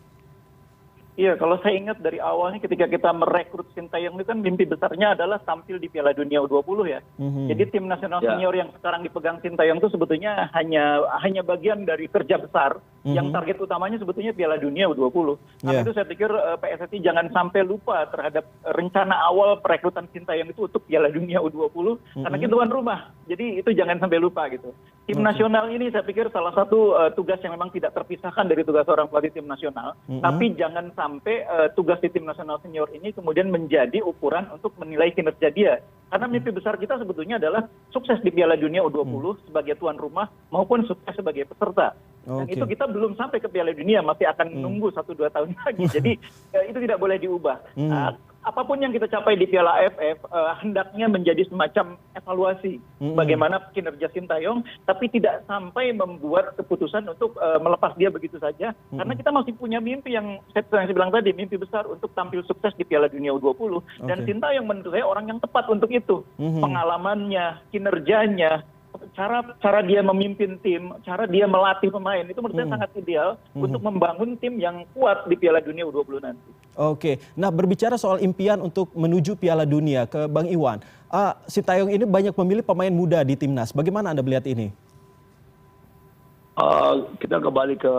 Iya, 1.12 1.36
kalau 1.36 1.60
saya 1.60 1.76
ingat 1.76 2.00
dari 2.00 2.16
awalnya 2.16 2.56
ketika 2.64 2.88
kita 2.88 3.12
merekrut 3.12 3.68
Sintayong 3.76 4.16
itu 4.16 4.24
kan 4.24 4.40
mimpi 4.40 4.64
besarnya 4.64 5.12
adalah 5.12 5.44
tampil 5.44 5.76
di 5.76 5.92
Piala 5.92 6.16
Dunia 6.16 6.40
U20 6.40 6.78
ya. 6.88 7.00
Mm-hmm. 7.20 7.46
Jadi 7.52 7.62
tim 7.68 7.84
nasional 7.84 8.24
ya. 8.24 8.32
senior 8.32 8.54
yang 8.56 8.72
sekarang 8.80 9.04
dipegang 9.04 9.36
Sintayong 9.44 9.76
itu 9.76 9.92
sebetulnya 9.92 10.48
hanya 10.56 11.04
hanya 11.20 11.44
bagian 11.44 11.84
dari 11.84 12.08
kerja 12.08 12.40
besar 12.40 12.80
mm-hmm. 12.80 13.12
yang 13.12 13.28
target 13.28 13.60
utamanya 13.60 14.00
sebetulnya 14.00 14.32
Piala 14.32 14.56
Dunia 14.56 14.88
U20. 14.88 15.36
Karena 15.60 15.72
yeah. 15.76 15.84
itu 15.84 15.92
saya 15.92 16.06
pikir 16.08 16.32
uh, 16.32 16.56
eh, 16.56 16.58
PSSI 16.64 16.98
jangan 17.04 17.28
sampai 17.28 17.60
lupa 17.60 18.08
terhadap 18.08 18.48
rencana 18.72 19.12
awal 19.28 19.60
perekrutan 19.60 20.08
Sintayong 20.16 20.48
itu 20.48 20.64
untuk 20.64 20.80
Piala 20.88 21.12
Dunia 21.12 21.44
U20 21.44 21.68
mm-hmm. 21.68 22.24
karena 22.24 22.36
kita 22.40 22.52
tuan 22.56 22.72
rumah. 22.72 23.12
Jadi 23.28 23.60
itu 23.60 23.68
jangan 23.76 24.00
sampai 24.00 24.16
lupa 24.16 24.48
gitu. 24.48 24.72
Tim 25.02 25.18
nasional 25.18 25.66
ini 25.66 25.90
saya 25.90 26.06
pikir 26.06 26.30
salah 26.30 26.54
satu 26.54 26.94
uh, 26.94 27.10
tugas 27.10 27.42
yang 27.42 27.58
memang 27.58 27.74
tidak 27.74 27.90
terpisahkan 27.90 28.46
dari 28.46 28.62
tugas 28.62 28.86
seorang 28.86 29.10
pelatih 29.10 29.34
tim 29.34 29.50
nasional, 29.50 29.98
tapi 30.06 30.54
jangan 30.54 30.94
sampai 30.94 31.42
uh, 31.42 31.68
tugas 31.74 31.98
di 31.98 32.06
tim 32.06 32.22
nasional 32.22 32.62
senior 32.62 32.86
ini 32.94 33.10
kemudian 33.10 33.50
menjadi 33.50 33.98
ukuran 33.98 34.46
untuk 34.54 34.70
menilai 34.78 35.10
kinerja 35.10 35.50
dia. 35.50 35.82
Karena 36.06 36.30
mimpi 36.30 36.54
besar 36.54 36.78
kita 36.78 37.02
sebetulnya 37.02 37.42
adalah 37.42 37.66
sukses 37.90 38.22
di 38.22 38.30
Piala 38.30 38.54
Dunia 38.54 38.86
U20 38.86 39.02
hmm. 39.02 39.50
sebagai 39.50 39.74
tuan 39.74 39.98
rumah 39.98 40.30
maupun 40.54 40.86
sukses 40.86 41.18
sebagai 41.18 41.50
peserta. 41.50 41.98
Dan 42.22 42.46
itu 42.46 42.62
kita 42.62 42.86
belum 42.86 43.18
sampai 43.18 43.42
ke 43.42 43.50
Piala 43.50 43.74
Dunia, 43.74 44.06
masih 44.06 44.30
akan 44.30 44.54
hmm. 44.54 44.60
nunggu 44.62 44.94
satu 44.94 45.18
dua 45.18 45.34
tahun 45.34 45.50
lagi. 45.66 45.82
Jadi 45.98 46.12
uh, 46.54 46.64
itu 46.70 46.78
tidak 46.78 47.02
boleh 47.02 47.18
diubah. 47.18 47.58
Apa 48.42 48.66
pun 48.66 48.82
yang 48.82 48.90
kita 48.90 49.06
capai 49.06 49.38
di 49.38 49.46
Piala 49.46 49.78
AFF 49.78 50.26
uh, 50.26 50.58
hendaknya 50.58 51.06
menjadi 51.06 51.46
semacam 51.46 51.94
evaluasi 52.18 52.82
hmm. 52.98 53.14
bagaimana 53.14 53.62
kinerja 53.70 54.10
Sintayong, 54.10 54.66
tapi 54.82 55.06
tidak 55.14 55.46
sampai 55.46 55.94
membuat 55.94 56.58
keputusan 56.58 57.06
untuk 57.06 57.38
uh, 57.38 57.62
melepas 57.62 57.94
dia 57.94 58.10
begitu 58.10 58.42
saja, 58.42 58.74
hmm. 58.90 58.98
karena 58.98 59.14
kita 59.14 59.30
masih 59.30 59.52
punya 59.54 59.78
mimpi 59.78 60.18
yang 60.18 60.42
saya, 60.50 60.66
yang 60.74 60.90
saya 60.90 60.96
bilang 60.98 61.14
tadi, 61.14 61.30
mimpi 61.30 61.54
besar 61.54 61.86
untuk 61.86 62.10
tampil 62.18 62.42
sukses 62.42 62.74
di 62.74 62.82
Piala 62.82 63.06
Dunia 63.06 63.30
U20 63.38 63.78
okay. 63.78 64.10
dan 64.10 64.26
Sintayong 64.26 64.66
menurut 64.66 64.90
saya 64.90 65.06
orang 65.06 65.30
yang 65.30 65.38
tepat 65.38 65.70
untuk 65.70 65.90
itu, 65.94 66.26
hmm. 66.42 66.58
pengalamannya, 66.58 67.62
kinerjanya, 67.70 68.66
cara 69.12 69.56
cara 69.60 69.80
dia 69.84 70.00
memimpin 70.00 70.56
tim, 70.60 70.92
cara 71.04 71.24
dia 71.28 71.44
melatih 71.44 71.92
pemain 71.92 72.24
itu 72.24 72.38
menurut 72.40 72.56
saya 72.56 72.66
hmm. 72.68 72.74
sangat 72.76 72.90
ideal 72.96 73.28
hmm. 73.52 73.64
untuk 73.64 73.80
membangun 73.80 74.30
tim 74.36 74.56
yang 74.56 74.84
kuat 74.96 75.24
di 75.28 75.36
Piala 75.36 75.60
Dunia 75.60 75.84
U20 75.88 76.20
nanti. 76.20 76.50
Oke, 76.76 77.20
nah 77.36 77.52
berbicara 77.52 78.00
soal 78.00 78.20
impian 78.24 78.60
untuk 78.60 78.92
menuju 78.96 79.36
Piala 79.36 79.68
Dunia 79.68 80.08
ke 80.08 80.24
Bang 80.28 80.48
Iwan, 80.48 80.80
uh, 81.12 81.36
Sintayong 81.44 81.92
ini 81.92 82.04
banyak 82.08 82.32
memilih 82.32 82.64
pemain 82.64 82.92
muda 82.92 83.20
di 83.20 83.36
timnas. 83.36 83.72
Bagaimana 83.76 84.16
anda 84.16 84.24
melihat 84.24 84.48
ini? 84.48 84.72
Uh, 86.56 87.08
kita 87.20 87.40
kembali 87.40 87.76
ke 87.80 87.94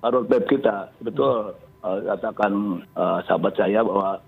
roadmap 0.00 0.44
kita, 0.48 0.92
betul. 1.00 1.56
Uh, 1.84 1.98
katakan 2.08 2.82
uh, 2.96 3.20
sahabat 3.28 3.52
saya 3.56 3.84
bahwa 3.84 4.20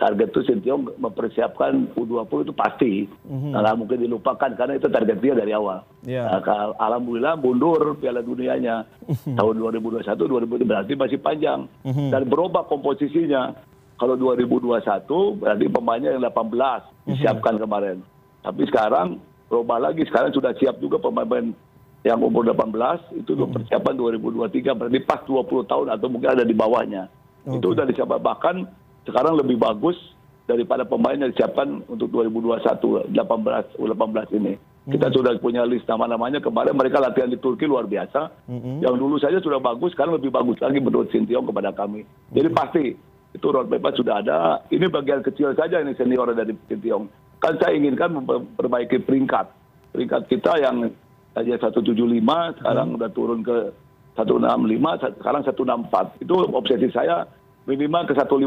target 0.00 0.32
itu 0.32 0.40
Sintiong 0.48 0.96
mempersiapkan 0.96 1.92
U20 1.92 2.48
itu 2.48 2.54
pasti. 2.56 2.92
Mm-hmm. 3.28 3.52
Nah, 3.52 3.74
mungkin 3.76 4.00
dilupakan 4.00 4.50
karena 4.56 4.80
itu 4.80 4.88
target 4.88 5.20
dia 5.20 5.36
dari 5.36 5.52
awal. 5.52 5.84
Yeah. 6.08 6.32
Nah, 6.32 6.72
alhamdulillah 6.80 7.36
mundur 7.36 8.00
Piala 8.00 8.24
Dunianya 8.24 8.88
mm-hmm. 9.04 9.36
tahun 9.36 9.54
2021 9.60 10.16
2020 10.16 10.64
berarti 10.64 10.92
masih 10.96 11.18
panjang 11.20 11.68
mm-hmm. 11.84 12.08
dan 12.08 12.22
berubah 12.24 12.64
komposisinya. 12.64 13.52
Kalau 14.00 14.18
2021 14.18 14.82
berarti 15.38 15.64
pemainnya 15.70 16.10
yang 16.18 16.26
18 16.26 16.34
mhm. 16.34 17.06
disiapkan 17.06 17.54
kemarin. 17.54 18.02
Tapi 18.42 18.66
sekarang 18.66 19.22
berubah 19.46 19.78
lagi 19.78 20.02
sekarang 20.10 20.34
sudah 20.34 20.50
siap 20.58 20.82
juga 20.82 20.98
pemain-pemain 20.98 21.54
yang 22.02 22.18
umur 22.18 22.42
18 22.50 23.22
itu 23.22 23.30
persiapan 23.30 23.94
2023 23.94 24.74
berarti 24.74 24.98
pas 25.06 25.22
20 25.22 25.70
tahun 25.70 25.86
atau 25.94 26.06
mungkin 26.10 26.34
ada 26.34 26.42
di 26.42 26.50
bawahnya. 26.50 27.06
Okay. 27.46 27.62
Itu 27.62 27.78
sudah 27.78 27.86
disiapkan 27.86 28.18
bahkan 28.18 28.56
sekarang 29.06 29.38
lebih 29.38 29.58
bagus 29.58 29.98
daripada 30.46 30.82
pemain 30.82 31.18
yang 31.18 31.30
disiapkan 31.30 31.86
untuk 31.86 32.10
2021 32.10 33.10
18 33.14 33.78
U18 33.78 34.38
ini. 34.38 34.54
Kita 34.82 35.06
hmm. 35.06 35.14
sudah 35.14 35.32
punya 35.38 35.62
list 35.62 35.86
nama-namanya. 35.86 36.42
Kemarin 36.42 36.74
mereka 36.74 36.98
latihan 36.98 37.30
di 37.30 37.38
Turki 37.38 37.70
luar 37.70 37.86
biasa. 37.86 38.50
Hmm. 38.50 38.82
Yang 38.82 38.94
dulu 38.98 39.14
saja 39.22 39.38
sudah 39.38 39.62
bagus, 39.62 39.94
sekarang 39.94 40.18
lebih 40.18 40.34
bagus 40.34 40.58
lagi 40.58 40.82
menurut 40.82 41.06
Sintiong 41.14 41.46
kepada 41.46 41.70
kami. 41.70 42.02
Jadi 42.34 42.48
hmm. 42.50 42.58
pasti 42.58 42.84
itu 43.32 43.46
roadmap 43.46 43.94
sudah 43.94 44.18
ada. 44.18 44.66
Ini 44.74 44.90
bagian 44.90 45.22
kecil 45.22 45.54
saja 45.54 45.78
ini 45.78 45.94
senior 45.94 46.34
dari 46.34 46.50
Sintiong. 46.66 47.06
Kan 47.38 47.62
saya 47.62 47.78
inginkan 47.78 48.10
memperbaiki 48.18 49.06
peringkat. 49.06 49.46
Peringkat 49.94 50.22
kita 50.26 50.58
yang 50.58 50.90
saja 51.30 51.70
175, 51.70 52.58
sekarang 52.58 52.86
hmm. 52.90 52.96
udah 52.98 53.10
turun 53.14 53.40
ke 53.46 53.70
165, 54.18 55.22
sekarang 55.22 55.42
164. 55.46 56.26
Itu 56.26 56.34
obsesi 56.50 56.90
saya 56.90 57.22
minimal 57.66 58.02
ke 58.08 58.14
150 58.16 58.42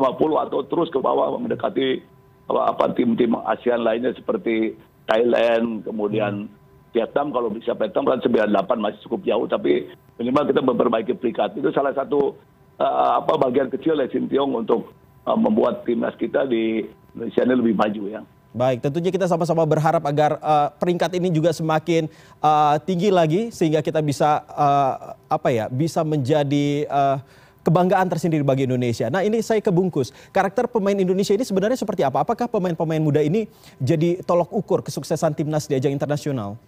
atau 0.49 0.59
terus 0.67 0.89
ke 0.91 0.99
bawah 0.99 1.31
mendekati 1.39 2.03
apa 2.45 2.93
tim-tim 2.93 3.33
ASEAN 3.41 3.81
lainnya 3.81 4.13
seperti 4.13 4.77
Thailand, 5.09 5.85
kemudian 5.85 6.49
Vietnam 6.93 7.33
kalau 7.33 7.49
bisa 7.51 7.73
Vietnam 7.75 8.05
kan 8.07 8.19
98 8.21 8.79
masih 8.79 8.99
cukup 9.09 9.21
jauh 9.27 9.45
tapi 9.49 9.89
minimal 10.21 10.43
kita 10.47 10.61
memperbaiki 10.61 11.13
peringkat. 11.17 11.59
Itu 11.59 11.69
salah 11.75 11.91
satu 11.91 12.37
uh, 12.79 13.19
apa 13.19 13.33
bagian 13.35 13.67
kecil 13.67 13.99
dari 13.99 14.09
Sintiong 14.13 14.63
untuk 14.65 14.93
uh, 15.27 15.37
membuat 15.37 15.83
timnas 15.83 16.15
kita 16.15 16.47
di 16.47 16.85
Indonesia 17.17 17.41
ini 17.43 17.55
lebih 17.55 17.75
maju 17.75 18.03
ya. 18.07 18.21
Baik, 18.55 18.87
tentunya 18.87 19.11
kita 19.11 19.27
sama-sama 19.27 19.67
berharap 19.67 19.99
agar 20.07 20.39
uh, 20.39 20.71
peringkat 20.79 21.19
ini 21.19 21.27
juga 21.27 21.51
semakin 21.51 22.07
uh, 22.39 22.79
tinggi 22.87 23.11
lagi 23.11 23.51
sehingga 23.51 23.83
kita 23.83 23.99
bisa 23.99 24.47
uh, 24.47 25.11
apa 25.27 25.51
ya, 25.51 25.67
bisa 25.67 26.07
menjadi 26.07 26.87
uh, 26.87 27.19
kebanggaan 27.65 28.05
tersendiri 28.05 28.45
bagi 28.45 28.69
Indonesia. 28.69 29.09
Nah 29.09 29.25
ini 29.25 29.41
saya 29.41 29.57
kebungkus, 29.57 30.13
karakter 30.29 30.69
pemain 30.69 30.93
Indonesia 30.93 31.33
ini 31.33 31.41
sebenarnya 31.41 31.81
seperti 31.81 32.05
apa? 32.05 32.21
Apakah 32.21 32.45
pemain-pemain 32.45 33.01
muda 33.01 33.25
ini 33.25 33.49
jadi 33.81 34.21
tolok 34.21 34.53
ukur 34.53 34.85
kesuksesan 34.85 35.33
timnas 35.33 35.65
di 35.65 35.73
ajang 35.73 35.89
internasional? 35.89 36.61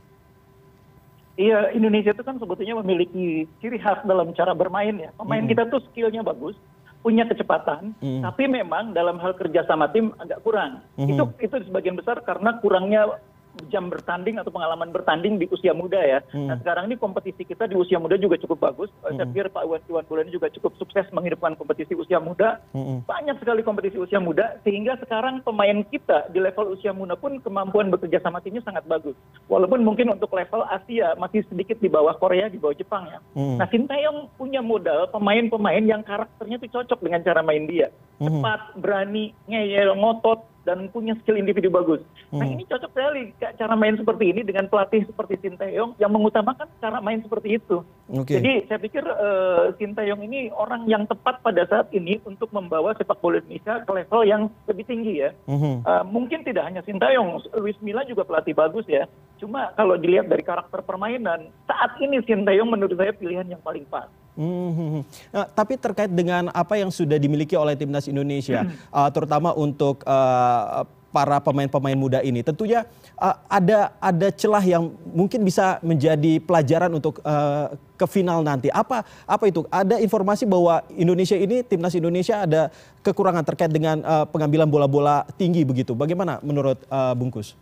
Iya, 1.37 1.69
Indonesia 1.77 2.17
itu 2.17 2.25
kan 2.25 2.41
sebetulnya 2.41 2.81
memiliki 2.81 3.45
ciri 3.61 3.77
khas 3.77 4.01
dalam 4.09 4.33
cara 4.33 4.57
bermain 4.57 4.97
ya. 4.97 5.13
Pemain 5.13 5.45
hmm. 5.45 5.51
kita 5.53 5.69
tuh 5.69 5.85
skillnya 5.85 6.25
bagus, 6.25 6.57
punya 7.05 7.29
kecepatan, 7.29 7.93
hmm. 8.01 8.25
tapi 8.25 8.49
memang 8.49 8.97
dalam 8.97 9.21
hal 9.21 9.37
kerja 9.37 9.61
sama 9.69 9.85
tim 9.93 10.17
agak 10.17 10.41
kurang. 10.41 10.81
Hmm. 10.97 11.05
Itu 11.05 11.29
itu 11.37 11.61
sebagian 11.69 11.93
besar 11.93 12.25
karena 12.25 12.57
kurangnya 12.57 13.21
jam 13.67 13.89
bertanding 13.89 14.37
atau 14.37 14.53
pengalaman 14.53 14.93
bertanding 14.93 15.41
di 15.41 15.45
usia 15.49 15.73
muda 15.73 15.97
ya. 15.97 16.19
Hmm. 16.31 16.49
Nah 16.49 16.55
sekarang 16.61 16.89
ini 16.89 16.95
kompetisi 16.95 17.43
kita 17.43 17.65
di 17.65 17.75
usia 17.75 17.97
muda 17.97 18.15
juga 18.15 18.37
cukup 18.37 18.71
bagus. 18.71 18.89
Hmm. 19.01 19.17
Saya 19.17 19.25
pikir 19.29 19.47
Pak 19.49 19.65
Iwan 19.65 20.05
Bulan 20.07 20.29
juga 20.29 20.47
cukup 20.53 20.77
sukses 20.77 21.09
menghidupkan 21.09 21.57
kompetisi 21.57 21.97
usia 21.97 22.21
muda. 22.21 22.61
Hmm. 22.71 23.01
Banyak 23.03 23.41
sekali 23.41 23.61
kompetisi 23.65 23.97
usia 23.97 24.21
muda 24.21 24.61
sehingga 24.61 24.95
sekarang 25.01 25.41
pemain 25.41 25.81
kita 25.89 26.29
di 26.31 26.39
level 26.39 26.77
usia 26.77 26.93
muda 26.93 27.17
pun 27.17 27.41
kemampuan 27.41 27.89
bekerja 27.89 28.21
sama 28.21 28.39
timnya 28.39 28.63
sangat 28.63 28.85
bagus. 28.85 29.17
Walaupun 29.49 29.81
mungkin 29.81 30.13
untuk 30.13 30.31
level 30.33 30.63
Asia 30.69 31.17
masih 31.17 31.43
sedikit 31.49 31.81
di 31.81 31.89
bawah 31.89 32.15
Korea, 32.17 32.47
di 32.47 32.61
bawah 32.61 32.77
Jepang 32.77 33.09
ya. 33.09 33.19
Hmm. 33.33 33.57
Nah 33.57 33.67
Sintayong 33.67 34.33
punya 34.37 34.61
modal 34.61 35.09
pemain-pemain 35.09 35.83
yang 35.83 36.01
karakternya 36.05 36.61
itu 36.61 36.73
cocok 36.73 36.99
dengan 37.01 37.23
cara 37.23 37.41
main 37.41 37.65
dia. 37.65 37.89
Hmm. 38.17 38.41
Cepat, 38.41 38.61
berani, 38.81 39.31
ngeyel, 39.45 39.93
ngotot, 39.93 40.56
dan 40.67 40.91
punya 40.91 41.15
skill 41.23 41.39
individu 41.39 41.71
bagus. 41.71 42.03
Nah 42.35 42.43
hmm. 42.43 42.59
ini 42.59 42.63
cocok 42.67 42.91
sekali 42.91 43.31
cara 43.39 43.73
main 43.79 43.95
seperti 43.95 44.35
ini 44.35 44.43
dengan 44.43 44.67
pelatih 44.67 45.07
seperti 45.07 45.39
Sinteyong 45.39 45.95
yang 45.95 46.11
mengutamakan 46.11 46.67
cara 46.83 46.99
main 46.99 47.23
seperti 47.23 47.55
itu. 47.55 47.87
Okay. 48.11 48.43
Jadi 48.43 48.53
saya 48.67 48.79
pikir 48.83 49.07
uh, 49.07 49.71
Sinteyong 49.79 50.27
ini 50.27 50.51
orang 50.51 50.83
yang 50.91 51.07
tepat 51.07 51.39
pada 51.39 51.63
saat 51.71 51.87
ini 51.95 52.19
untuk 52.27 52.51
membawa 52.51 52.91
sepak 52.99 53.23
bola 53.23 53.39
Indonesia 53.39 53.79
ke 53.87 53.91
level 53.95 54.21
yang 54.27 54.51
lebih 54.67 54.83
tinggi 54.83 55.23
ya. 55.23 55.31
Hmm. 55.47 55.79
Uh, 55.87 56.03
mungkin 56.03 56.43
tidak 56.43 56.67
hanya 56.67 56.83
Sinteyong, 56.83 57.47
Luis 57.55 57.79
Milla 57.79 58.03
juga 58.03 58.27
pelatih 58.27 58.51
bagus 58.51 58.83
ya. 58.91 59.07
Cuma 59.39 59.71
kalau 59.79 59.95
dilihat 59.95 60.27
dari 60.27 60.43
karakter 60.43 60.83
permainan, 60.83 61.47
saat 61.63 61.95
ini 62.03 62.19
Sinteyong 62.27 62.67
menurut 62.67 62.99
saya 62.99 63.15
pilihan 63.15 63.47
yang 63.47 63.63
paling 63.63 63.87
pas. 63.87 64.11
Hmm, 64.37 65.01
nah, 65.33 65.49
tapi 65.49 65.81
terkait 65.81 66.13
dengan 66.13 66.53
apa 66.53 66.77
yang 66.77 66.93
sudah 66.93 67.17
dimiliki 67.17 67.57
oleh 67.57 67.73
timnas 67.73 68.05
Indonesia, 68.05 68.61
hmm. 68.61 68.93
uh, 68.93 69.09
terutama 69.09 69.49
untuk 69.57 70.05
uh, 70.05 70.85
para 71.09 71.41
pemain-pemain 71.41 71.97
muda 71.97 72.21
ini, 72.21 72.45
tentunya 72.45 72.85
uh, 73.17 73.33
ada 73.49 73.97
ada 73.97 74.29
celah 74.29 74.61
yang 74.61 74.93
mungkin 75.09 75.41
bisa 75.41 75.81
menjadi 75.81 76.37
pelajaran 76.37 76.93
untuk 76.93 77.17
uh, 77.25 77.73
ke 77.97 78.05
final 78.05 78.45
nanti. 78.45 78.69
Apa 78.69 79.01
apa 79.25 79.43
itu? 79.49 79.65
Ada 79.73 79.97
informasi 80.05 80.45
bahwa 80.45 80.85
Indonesia 80.93 81.33
ini 81.33 81.65
timnas 81.65 81.97
Indonesia 81.97 82.45
ada 82.45 82.69
kekurangan 83.01 83.41
terkait 83.41 83.73
dengan 83.73 84.05
uh, 84.05 84.29
pengambilan 84.29 84.69
bola-bola 84.69 85.25
tinggi 85.33 85.65
begitu. 85.65 85.97
Bagaimana 85.97 86.37
menurut 86.45 86.77
uh, 86.93 87.17
Bungkus? 87.17 87.57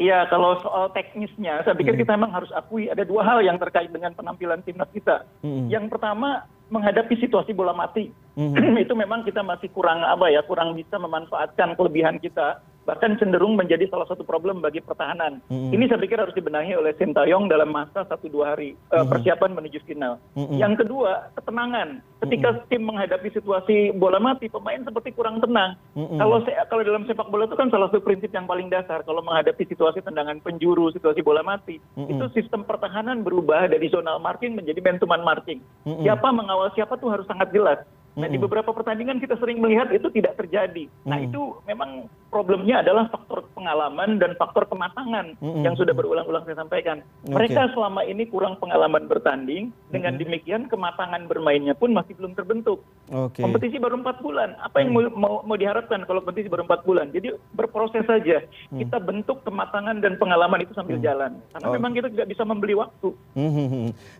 Iya, 0.00 0.24
kalau 0.32 0.56
soal 0.64 0.88
teknisnya, 0.96 1.60
saya 1.60 1.76
pikir 1.76 1.92
kita 1.92 2.16
memang 2.16 2.32
harus 2.32 2.48
akui 2.56 2.88
ada 2.88 3.04
dua 3.04 3.20
hal 3.20 3.44
yang 3.44 3.60
terkait 3.60 3.92
dengan 3.92 4.16
penampilan 4.16 4.64
timnas 4.64 4.88
kita. 4.96 5.28
Yang 5.44 5.92
pertama, 5.92 6.48
menghadapi 6.72 7.20
situasi 7.20 7.52
bola 7.52 7.76
mati. 7.76 8.08
itu 8.84 8.94
memang 8.96 9.28
kita 9.28 9.44
masih 9.44 9.68
kurang 9.76 10.00
apa 10.00 10.32
ya, 10.32 10.40
kurang 10.48 10.72
bisa 10.72 10.96
memanfaatkan 10.96 11.76
kelebihan 11.76 12.16
kita 12.16 12.64
bahkan 12.88 13.16
cenderung 13.20 13.54
menjadi 13.54 13.86
salah 13.92 14.08
satu 14.08 14.24
problem 14.24 14.64
bagi 14.64 14.80
pertahanan. 14.80 15.44
Mm-hmm. 15.52 15.70
Ini 15.76 15.84
saya 15.86 16.00
pikir 16.00 16.18
harus 16.18 16.36
dibenahi 16.36 16.72
oleh 16.74 16.96
Sintayong 16.96 17.46
dalam 17.46 17.68
masa 17.68 18.08
satu 18.08 18.26
dua 18.32 18.56
hari 18.56 18.74
uh, 18.90 19.04
persiapan 19.04 19.52
menuju 19.52 19.84
final. 19.84 20.16
Mm-hmm. 20.36 20.58
Yang 20.58 20.74
kedua, 20.84 21.30
ketenangan. 21.36 21.88
Ketika 22.20 22.48
mm-hmm. 22.52 22.68
tim 22.72 22.82
menghadapi 22.84 23.28
situasi 23.32 23.76
bola 23.96 24.18
mati, 24.20 24.48
pemain 24.48 24.80
seperti 24.80 25.12
kurang 25.12 25.38
tenang. 25.44 25.76
Mm-hmm. 25.96 26.18
Kalau 26.18 26.36
saya, 26.44 26.64
kalau 26.68 26.82
dalam 26.84 27.04
sepak 27.04 27.28
bola 27.28 27.44
itu 27.44 27.56
kan 27.56 27.68
salah 27.68 27.88
satu 27.92 28.00
prinsip 28.00 28.32
yang 28.32 28.48
paling 28.48 28.72
dasar. 28.72 29.04
Kalau 29.04 29.20
menghadapi 29.20 29.64
situasi 29.68 30.00
tendangan 30.00 30.40
penjuru, 30.40 30.88
situasi 30.90 31.20
bola 31.20 31.44
mati, 31.44 31.76
mm-hmm. 31.78 32.10
itu 32.10 32.24
sistem 32.32 32.64
pertahanan 32.64 33.20
berubah 33.20 33.68
dari 33.68 33.86
zonal 33.92 34.18
marking 34.18 34.56
menjadi 34.56 34.80
man 35.04 35.22
marking. 35.22 35.60
Mm-hmm. 35.84 36.04
Siapa 36.04 36.28
mengawal 36.32 36.72
siapa 36.72 36.96
tuh 36.96 37.12
harus 37.12 37.28
sangat 37.28 37.52
jelas. 37.52 37.80
Nah 38.18 38.26
di 38.26 38.38
beberapa 38.42 38.74
pertandingan 38.74 39.22
kita 39.22 39.38
sering 39.38 39.62
melihat 39.62 39.86
itu 39.94 40.10
tidak 40.10 40.34
terjadi. 40.34 40.90
Nah 41.06 41.22
itu 41.22 41.54
memang 41.64 42.10
problemnya 42.30 42.80
adalah 42.80 43.10
faktor 43.10 43.44
pengalaman 43.52 44.16
dan 44.22 44.38
faktor 44.38 44.64
kematangan 44.70 45.34
yang 45.42 45.74
sudah 45.74 45.92
berulang-ulang 45.92 46.46
saya 46.46 46.62
sampaikan. 46.62 47.02
Mereka 47.26 47.74
selama 47.74 48.06
ini 48.06 48.24
kurang 48.30 48.56
pengalaman 48.62 49.10
bertanding, 49.10 49.74
dengan 49.90 50.14
demikian 50.16 50.70
kematangan 50.70 51.26
bermainnya 51.26 51.74
pun 51.74 51.90
masih 51.90 52.14
belum 52.14 52.38
terbentuk. 52.38 52.86
Okay. 53.10 53.42
Kompetisi 53.42 53.82
baru 53.82 53.98
empat 53.98 54.22
bulan. 54.22 54.54
Apa 54.62 54.80
yang 54.80 54.94
mau, 54.94 55.02
mau, 55.10 55.34
mau 55.42 55.56
diharapkan 55.58 56.06
kalau 56.06 56.22
kompetisi 56.22 56.46
baru 56.46 56.64
empat 56.64 56.86
bulan? 56.86 57.10
Jadi 57.10 57.34
berproses 57.52 58.06
saja. 58.06 58.46
Kita 58.70 59.02
bentuk 59.02 59.42
kematangan 59.42 59.98
dan 59.98 60.14
pengalaman 60.16 60.62
itu 60.62 60.72
sambil 60.72 61.02
jalan. 61.02 61.42
Karena 61.50 61.66
oh. 61.66 61.74
memang 61.74 61.90
kita 61.92 62.08
tidak 62.14 62.30
bisa 62.30 62.46
membeli 62.46 62.78
waktu. 62.78 63.10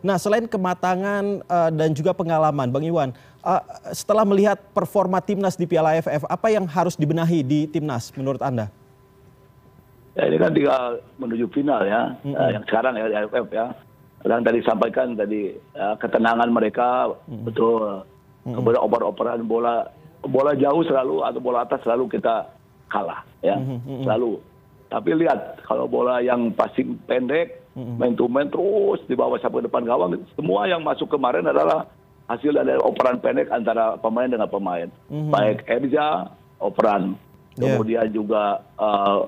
Nah 0.03 0.19
selain 0.19 0.45
kematangan 0.45 1.47
uh, 1.47 1.71
dan 1.71 1.95
juga 1.95 2.11
pengalaman, 2.11 2.67
Bang 2.67 2.83
Iwan, 2.83 3.15
uh, 3.45 3.61
setelah 3.93 4.25
melihat 4.27 4.57
performa 4.75 5.23
timnas 5.23 5.55
di 5.55 5.63
Piala 5.69 5.95
AFF, 5.95 6.27
apa 6.27 6.47
yang 6.51 6.65
harus 6.67 6.99
dibenahi 6.99 7.45
di 7.45 7.59
timnas 7.69 8.00
menurut 8.17 8.41
Anda? 8.41 8.73
Ya, 10.17 10.27
ini 10.27 10.37
kan 10.41 10.51
tinggal 10.51 10.99
menuju 11.21 11.45
final 11.55 11.87
ya, 11.87 12.17
mm 12.25 12.35
-hmm. 12.35 12.49
yang 12.57 12.63
sekarang 12.67 12.93
ya 12.99 13.05
di 13.07 13.15
AFF 13.15 13.47
ya. 13.53 13.67
Yang 14.21 14.41
tadi 14.43 14.59
sampaikan 14.67 15.07
tadi 15.15 15.41
uh, 15.77 15.95
ketenangan 15.97 16.49
mereka 16.51 17.09
mm 17.09 17.15
-hmm. 17.15 17.43
betul, 17.47 17.81
mm 17.81 18.03
-hmm. 18.43 18.53
kemudian 18.59 18.81
oper-operan 18.83 19.39
bola 19.47 19.87
bola 20.21 20.51
jauh 20.53 20.83
selalu 20.85 21.25
atau 21.25 21.39
bola 21.41 21.65
atas 21.65 21.81
selalu 21.81 22.11
kita 22.11 22.49
kalah 22.91 23.23
ya, 23.39 23.55
mm 23.55 23.79
-hmm. 23.79 24.03
selalu. 24.03 24.41
Tapi 24.91 25.09
lihat 25.15 25.63
kalau 25.63 25.87
bola 25.87 26.19
yang 26.19 26.51
passing 26.51 26.99
pendek, 27.07 27.63
mm 27.73 27.81
-hmm. 27.81 27.95
main 27.95 28.13
to 28.19 28.27
main 28.27 28.51
terus 28.51 28.99
di 29.07 29.15
bawah 29.15 29.39
sampai 29.39 29.63
depan 29.63 29.87
gawang, 29.87 30.19
semua 30.35 30.67
yang 30.67 30.83
masuk 30.83 31.07
kemarin 31.07 31.47
adalah 31.47 31.87
hasil 32.31 32.55
dari 32.55 32.79
operan 32.79 33.19
pendek 33.19 33.51
antara 33.51 33.99
pemain 33.99 34.31
dengan 34.31 34.47
pemain. 34.47 34.87
Mm-hmm. 35.11 35.31
Baik 35.31 35.57
Erza, 35.67 36.31
operan. 36.63 37.19
Kemudian 37.55 38.07
juga 38.11 38.61
uh, 38.79 39.27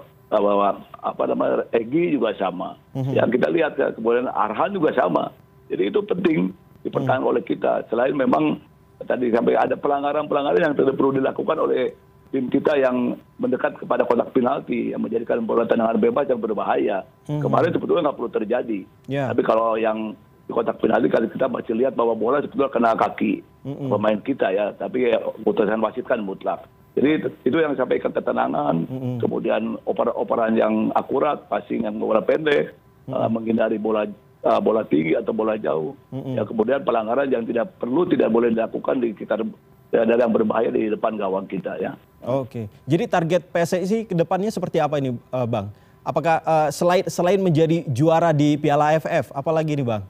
apa 1.04 1.24
namanya 1.30 1.68
Egi 1.76 2.18
juga 2.18 2.34
sama. 2.40 2.74
Mm-hmm. 2.98 3.14
Yang 3.14 3.30
kita 3.38 3.48
lihat 3.54 3.74
ya, 3.78 3.88
kemudian 3.94 4.26
Arhan 4.34 4.74
juga 4.74 4.90
sama. 4.98 5.30
Jadi 5.70 5.94
itu 5.94 6.00
penting 6.02 6.50
dipertahankan 6.82 7.22
mm-hmm. 7.22 7.32
oleh 7.38 7.44
kita. 7.46 7.86
Selain 7.94 8.16
memang 8.18 8.58
tadi 9.06 9.30
sampai 9.30 9.54
ada 9.54 9.76
pelanggaran-pelanggaran 9.78 10.74
yang 10.74 10.76
tidak 10.78 10.96
perlu 10.98 11.14
dilakukan 11.14 11.58
oleh 11.60 11.94
tim 12.34 12.50
kita 12.50 12.74
yang 12.82 13.14
mendekat 13.38 13.78
kepada 13.78 14.10
kotak 14.10 14.34
penalti 14.34 14.90
yang 14.90 15.06
menjadikan 15.06 15.46
bola 15.46 15.70
tendangan 15.70 16.02
bebas 16.02 16.26
yang 16.26 16.42
berbahaya. 16.42 17.06
Mm-hmm. 17.30 17.42
Kemarin 17.46 17.72
sebetulnya 17.78 18.02
nggak 18.10 18.18
perlu 18.18 18.32
terjadi. 18.34 18.80
Yeah. 19.06 19.30
Tapi 19.30 19.42
kalau 19.46 19.78
yang 19.78 20.18
di 20.44 20.52
kotak 20.52 20.82
penalti 20.82 21.08
kali 21.08 21.28
kita 21.32 21.48
masih 21.48 21.78
lihat 21.78 21.96
bahwa 21.96 22.18
bola 22.18 22.44
sebetulnya 22.44 22.74
kena 22.74 22.92
kaki 23.00 23.40
pemain 23.64 24.20
kita 24.20 24.52
ya 24.52 24.76
tapi 24.76 25.08
ya, 25.08 25.20
putusan 25.40 25.80
wasit 25.80 26.04
kan 26.04 26.20
mutlak 26.20 26.68
jadi 26.94 27.26
itu 27.26 27.58
yang 27.58 27.74
sampai 27.74 27.98
ketenangan. 27.98 28.86
Kemudian 29.18 29.82
operan-operan 29.90 30.54
yang 30.54 30.94
akurat 30.94 31.42
passing 31.50 31.90
yang 31.90 31.98
bola 31.98 32.22
pendek 32.22 32.78
uh, 33.10 33.26
menghindari 33.26 33.82
bola 33.82 34.06
uh, 34.46 34.62
bola 34.62 34.86
tinggi 34.86 35.18
atau 35.18 35.34
bola 35.34 35.58
jauh. 35.58 35.98
Ya 36.38 36.46
kemudian 36.46 36.86
pelanggaran 36.86 37.34
yang 37.34 37.50
tidak 37.50 37.74
perlu 37.82 38.06
tidak 38.06 38.30
boleh 38.30 38.54
dilakukan 38.54 39.02
di 39.02 39.10
sekitar 39.18 39.42
ya, 39.90 40.06
ada 40.06 40.22
yang 40.22 40.34
berbahaya 40.34 40.70
di 40.70 40.94
depan 40.94 41.18
gawang 41.18 41.50
kita 41.50 41.82
ya. 41.82 41.98
Oke. 42.22 42.70
Jadi 42.86 43.04
target 43.10 43.42
PSSI 43.50 44.06
ke 44.06 44.14
depannya 44.14 44.54
seperti 44.54 44.78
apa 44.78 45.02
ini 45.02 45.18
uh, 45.34 45.48
bang? 45.50 45.74
Apakah 46.06 46.46
uh, 46.46 46.70
selain 46.70 47.10
selain 47.10 47.42
menjadi 47.42 47.90
juara 47.90 48.30
di 48.30 48.54
Piala 48.62 48.94
AFF 48.94 49.34
apalagi 49.34 49.74
nih 49.74 49.88
bang? 49.88 50.04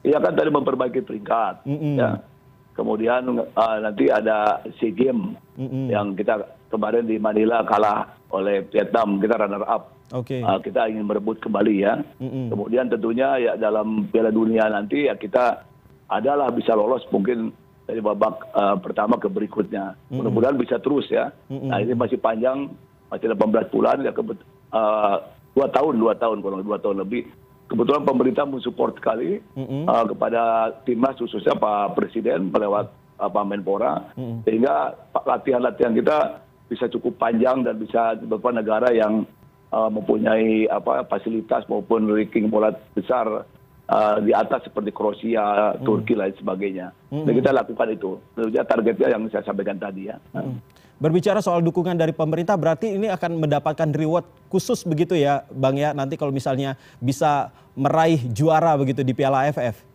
Iya 0.00 0.16
kan 0.16 0.32
tadi 0.32 0.48
memperbaiki 0.48 1.04
peringkat. 1.04 1.68
Mm 1.68 1.76
-hmm. 1.76 1.94
ya. 2.00 2.10
Kemudian 2.74 3.22
uh, 3.54 3.76
nanti 3.78 4.10
ada 4.10 4.58
SEA 4.82 4.90
Games 4.90 5.38
yang 5.90 6.18
kita 6.18 6.42
kemarin 6.74 7.06
di 7.06 7.22
Manila 7.22 7.62
kalah 7.62 8.18
oleh 8.34 8.66
Vietnam, 8.66 9.22
kita 9.22 9.38
runner 9.38 9.62
up. 9.62 9.94
Okay. 10.10 10.42
Uh, 10.42 10.58
kita 10.58 10.90
ingin 10.90 11.06
merebut 11.06 11.38
kembali 11.38 11.74
ya. 11.86 12.02
Kemudian 12.20 12.90
tentunya 12.90 13.38
ya 13.38 13.52
dalam 13.54 14.10
Piala 14.10 14.34
Dunia 14.34 14.66
nanti 14.66 15.06
ya 15.06 15.14
kita 15.14 15.62
adalah 16.10 16.50
bisa 16.50 16.74
lolos 16.74 17.06
mungkin 17.14 17.54
dari 17.86 18.02
babak 18.02 18.50
uh, 18.52 18.76
pertama 18.82 19.22
ke 19.22 19.30
berikutnya. 19.30 19.94
Mudah-mudahan 20.10 20.58
bisa 20.58 20.82
terus 20.82 21.06
ya. 21.08 21.30
Nah 21.46 21.78
ini 21.78 21.94
masih 21.94 22.18
panjang, 22.18 22.74
masih 23.06 23.30
18 23.30 23.70
bulan 23.70 24.02
ya 24.02 24.10
ke 24.10 24.22
uh, 24.74 25.16
dua 25.54 25.66
tahun, 25.70 25.94
dua 26.02 26.14
tahun 26.18 26.42
kurang 26.42 26.66
dua 26.66 26.78
tahun 26.82 27.06
lebih 27.06 27.22
kebetulan 27.74 28.06
pemerintah 28.06 28.46
mensupport 28.46 28.94
sekali 28.94 29.42
uh, 29.58 30.04
kepada 30.06 30.70
timnas 30.86 31.18
khususnya 31.18 31.58
Pak 31.58 31.98
Presiden 31.98 32.54
melewat 32.54 32.94
uh, 33.18 33.26
Pak 33.26 33.44
Menpora 33.50 34.14
sehingga 34.46 34.94
latihan-latihan 35.26 35.90
kita 35.90 36.46
bisa 36.70 36.86
cukup 36.86 37.18
panjang 37.18 37.66
dan 37.66 37.76
bisa 37.82 38.14
beberapa 38.22 38.54
negara 38.54 38.94
yang 38.94 39.26
uh, 39.74 39.90
mempunyai 39.90 40.70
apa 40.70 41.02
fasilitas 41.10 41.66
maupun 41.66 42.06
ranking 42.06 42.46
bola 42.46 42.70
besar 42.94 43.26
uh, 43.90 44.16
di 44.22 44.30
atas 44.30 44.70
seperti 44.70 44.94
Kroasia. 44.94 45.76
Turki 45.82 46.14
lain 46.14 46.32
sebagainya. 46.38 46.94
Dan 47.10 47.32
kita 47.34 47.50
lakukan 47.52 47.90
itu. 47.90 48.16
Tentunya 48.32 48.62
targetnya 48.64 49.08
yang 49.12 49.22
saya 49.28 49.44
sampaikan 49.44 49.76
tadi 49.76 50.08
ya. 50.08 50.16
Berbicara 50.94 51.42
soal 51.42 51.58
dukungan 51.58 51.98
dari 51.98 52.14
pemerintah 52.14 52.54
berarti 52.54 52.94
ini 52.94 53.10
akan 53.10 53.42
mendapatkan 53.42 53.90
reward 53.90 54.24
khusus 54.46 54.86
begitu 54.86 55.18
ya 55.18 55.42
Bang 55.50 55.74
ya 55.74 55.90
nanti 55.90 56.14
kalau 56.14 56.30
misalnya 56.30 56.78
bisa 57.02 57.50
meraih 57.74 58.22
juara 58.30 58.78
begitu 58.78 59.02
di 59.02 59.10
Piala 59.10 59.50
AFF. 59.50 59.94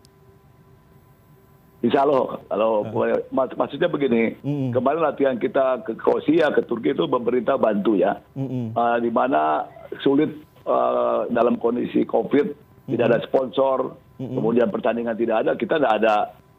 Insya 1.80 2.04
Allah, 2.04 2.44
kalau 2.44 2.84
uh. 2.84 3.24
mak 3.32 3.56
maksudnya 3.56 3.88
begini, 3.88 4.36
mm 4.44 4.76
kemarin 4.76 5.00
latihan 5.00 5.40
kita 5.40 5.80
ke 5.88 5.96
Kroasia, 5.96 6.52
ke 6.52 6.60
Turki 6.68 6.92
itu 6.92 7.08
pemerintah 7.08 7.56
bantu 7.56 7.96
ya, 7.96 8.20
mm 8.36 8.48
-hmm. 8.48 8.64
uh, 8.76 8.98
di 9.00 9.08
mana 9.08 9.64
sulit 10.04 10.28
uh, 10.68 11.24
dalam 11.32 11.56
kondisi 11.56 12.04
COVID, 12.04 12.46
mm 12.52 12.56
-hmm. 12.60 12.90
tidak 12.92 13.06
ada 13.08 13.18
sponsor, 13.24 13.96
mm 13.96 14.20
-hmm. 14.20 14.36
kemudian 14.36 14.68
pertandingan 14.68 15.16
tidak 15.16 15.36
ada, 15.40 15.56
kita 15.56 15.80
tidak 15.80 15.94
ada 16.04 16.14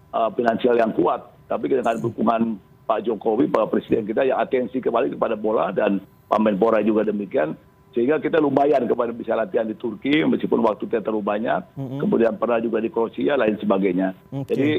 uh, 0.10 0.34
finansial 0.34 0.74
yang 0.74 0.90
kuat, 0.98 1.22
tapi 1.46 1.70
dengan 1.70 2.02
dukungan 2.02 2.58
Pak 2.92 3.08
Jokowi, 3.08 3.48
Pak 3.48 3.72
Presiden 3.72 4.04
kita 4.04 4.28
yang 4.28 4.44
atensi 4.44 4.84
kembali 4.84 5.16
kepada 5.16 5.40
bola 5.40 5.72
dan 5.72 6.04
Pak 6.28 6.44
Menpora 6.44 6.84
juga 6.84 7.08
demikian. 7.08 7.56
Sehingga 7.96 8.20
kita 8.20 8.40
lumayan 8.40 8.84
kepada 8.84 9.16
bisa 9.16 9.32
latihan 9.32 9.64
di 9.64 9.76
Turki 9.80 10.28
meskipun 10.28 10.60
waktu 10.60 10.92
kita 10.92 11.00
terlalu 11.00 11.24
banyak. 11.24 11.60
Mm 11.80 11.88
-hmm. 11.88 12.00
Kemudian 12.04 12.36
pernah 12.36 12.60
juga 12.60 12.84
di 12.84 12.92
Kroasia 12.92 13.40
lain 13.40 13.56
sebagainya. 13.64 14.12
Okay. 14.28 14.48
Jadi 14.52 14.70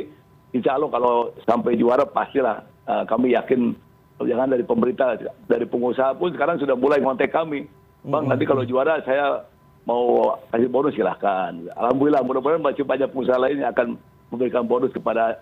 insya 0.52 0.76
Allah 0.76 0.92
kalau 0.92 1.32
sampai 1.48 1.80
juara 1.80 2.04
pastilah 2.04 2.64
uh, 2.84 3.04
kami 3.08 3.32
yakin 3.32 3.72
jangan 4.20 4.52
dari 4.52 4.64
pemerintah, 4.64 5.16
dari 5.48 5.64
pengusaha 5.64 6.12
pun 6.16 6.36
sekarang 6.36 6.60
sudah 6.60 6.76
mulai 6.76 7.00
ngontek 7.00 7.32
kami. 7.32 7.64
Bang, 8.04 8.04
mm 8.04 8.12
-hmm. 8.12 8.28
nanti 8.28 8.44
kalau 8.44 8.64
juara 8.68 9.00
saya 9.08 9.44
mau 9.88 10.36
kasih 10.52 10.68
bonus 10.68 10.96
silahkan. 10.96 11.52
Alhamdulillah 11.80 12.20
mudah-mudahan 12.24 12.60
masih 12.60 12.84
banyak 12.84 13.08
pengusaha 13.08 13.40
lain 13.40 13.60
yang 13.64 13.72
akan 13.72 13.96
memberikan 14.32 14.64
bonus 14.64 14.92
kepada 14.92 15.40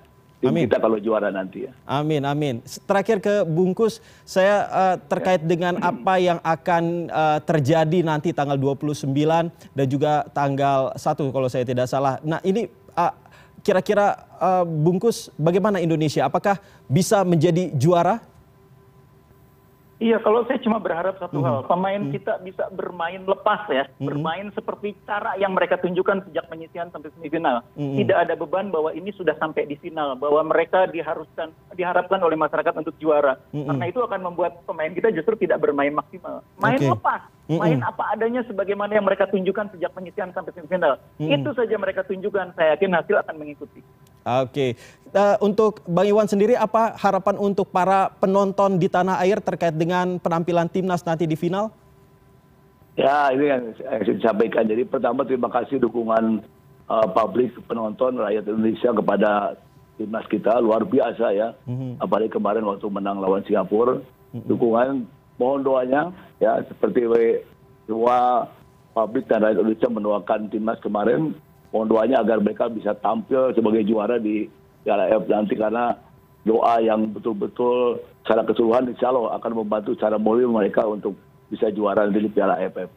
Amin. 0.48 0.64
kita 0.64 0.80
kalau 0.80 0.96
juara 0.96 1.28
nanti 1.28 1.68
ya. 1.68 1.72
Amin, 1.84 2.24
amin. 2.24 2.64
Terakhir 2.88 3.20
ke 3.20 3.44
Bungkus, 3.44 4.00
saya 4.24 4.64
uh, 4.72 4.96
terkait 4.96 5.44
dengan 5.44 5.76
apa 5.84 6.16
yang 6.16 6.40
akan 6.40 7.12
uh, 7.12 7.38
terjadi 7.44 8.00
nanti 8.00 8.32
tanggal 8.32 8.56
29 8.56 9.04
dan 9.52 9.86
juga 9.90 10.24
tanggal 10.32 10.96
1 10.96 11.34
kalau 11.34 11.48
saya 11.52 11.68
tidak 11.68 11.84
salah. 11.92 12.16
Nah 12.24 12.40
ini 12.40 12.72
uh, 12.96 13.12
kira-kira 13.60 14.16
uh, 14.40 14.64
Bungkus 14.64 15.28
bagaimana 15.36 15.76
Indonesia? 15.76 16.24
Apakah 16.24 16.56
bisa 16.88 17.20
menjadi 17.20 17.68
juara? 17.76 18.29
Iya, 20.00 20.16
kalau 20.24 20.48
saya 20.48 20.56
cuma 20.64 20.80
berharap 20.80 21.20
satu 21.20 21.36
mm 21.36 21.44
-hmm. 21.44 21.48
hal, 21.52 21.58
pemain 21.68 22.00
mm 22.00 22.06
-hmm. 22.08 22.14
kita 22.16 22.32
bisa 22.40 22.64
bermain 22.72 23.20
lepas 23.20 23.68
ya, 23.68 23.84
mm 23.84 23.92
-hmm. 23.92 24.08
bermain 24.08 24.46
seperti 24.56 24.96
cara 25.04 25.36
yang 25.36 25.52
mereka 25.52 25.76
tunjukkan 25.76 26.24
sejak 26.24 26.48
penyisian 26.48 26.88
sampai 26.88 27.12
semifinal. 27.12 27.60
Mm 27.76 27.84
-hmm. 27.84 27.96
Tidak 28.00 28.16
ada 28.16 28.32
beban 28.32 28.72
bahwa 28.72 28.96
ini 28.96 29.12
sudah 29.12 29.36
sampai 29.36 29.68
di 29.68 29.76
final, 29.76 30.16
bahwa 30.16 30.40
mereka 30.48 30.88
diharuskan 30.88 31.52
diharapkan 31.76 32.16
oleh 32.24 32.40
masyarakat 32.40 32.72
untuk 32.80 32.96
juara. 32.96 33.36
Mm 33.52 33.60
-hmm. 33.60 33.66
Karena 33.68 33.84
itu 33.92 34.00
akan 34.00 34.20
membuat 34.24 34.64
pemain 34.64 34.88
kita 34.88 35.12
justru 35.12 35.36
tidak 35.36 35.60
bermain 35.60 35.92
maksimal. 35.92 36.40
Main 36.56 36.80
okay. 36.80 36.88
lepas, 36.96 37.20
mm 37.20 37.52
-hmm. 37.52 37.60
main 37.60 37.78
apa 37.84 38.02
adanya 38.16 38.40
sebagaimana 38.48 38.96
yang 38.96 39.04
mereka 39.04 39.28
tunjukkan 39.28 39.76
sejak 39.76 39.92
penyisian 39.92 40.32
sampai 40.32 40.56
semifinal. 40.56 40.96
Mm 41.20 41.28
-hmm. 41.28 41.36
Itu 41.44 41.52
saja 41.52 41.76
mereka 41.76 42.08
tunjukkan, 42.08 42.56
saya 42.56 42.72
yakin 42.72 42.96
hasil 42.96 43.20
akan 43.20 43.36
mengikuti. 43.36 43.84
Oke, 44.20 44.76
uh, 45.16 45.36
untuk 45.40 45.80
Bang 45.88 46.04
Iwan 46.04 46.28
sendiri 46.28 46.52
apa 46.52 46.92
harapan 47.00 47.40
untuk 47.40 47.72
para 47.72 48.12
penonton 48.20 48.76
di 48.76 48.86
tanah 48.86 49.16
air 49.24 49.40
terkait 49.40 49.72
dengan 49.72 50.20
penampilan 50.20 50.68
timnas 50.68 51.00
nanti 51.02 51.24
di 51.24 51.34
final? 51.40 51.72
Ya, 53.00 53.32
ini 53.32 53.48
yang 53.48 53.62
saya 53.80 54.02
sampaikan. 54.20 54.68
Jadi 54.68 54.84
pertama 54.84 55.24
terima 55.24 55.48
kasih 55.48 55.80
dukungan 55.80 56.44
uh, 56.84 57.08
publik 57.16 57.56
penonton 57.64 58.20
rakyat 58.20 58.44
Indonesia 58.44 58.90
kepada 58.92 59.30
timnas 59.96 60.26
kita 60.28 60.60
luar 60.60 60.84
biasa 60.84 61.32
ya. 61.32 61.48
Mm-hmm. 61.64 62.02
Apalagi 62.02 62.32
kemarin 62.36 62.68
waktu 62.68 62.86
menang 62.92 63.24
lawan 63.24 63.40
Singapura, 63.48 64.04
mm-hmm. 64.04 64.44
dukungan 64.44 65.08
mohon 65.40 65.64
doanya 65.64 66.12
ya 66.36 66.60
seperti 66.68 67.08
semua 67.88 68.48
publik 68.92 69.24
dan 69.32 69.48
rakyat 69.48 69.64
Indonesia 69.64 69.88
mendoakan 69.88 70.40
timnas 70.52 70.80
kemarin 70.84 71.32
mohon 71.70 71.86
doanya 71.86 72.22
agar 72.22 72.42
mereka 72.42 72.66
bisa 72.70 72.94
tampil 72.98 73.54
sebagai 73.54 73.86
juara 73.86 74.18
di 74.18 74.50
Piala 74.82 75.06
AFF 75.06 75.30
nanti 75.30 75.54
karena 75.54 75.94
doa 76.42 76.80
yang 76.80 77.04
betul-betul 77.12 78.00
secara 78.24 78.42
keseluruhan 78.44 78.90
insya 78.90 79.12
Allah 79.12 79.36
akan 79.36 79.52
membantu 79.64 79.92
secara 79.96 80.16
moral 80.16 80.48
mereka 80.50 80.84
untuk 80.88 81.14
bisa 81.52 81.68
juara 81.70 82.06
di 82.08 82.30
Piala 82.30 82.56
AFF. 82.56 82.90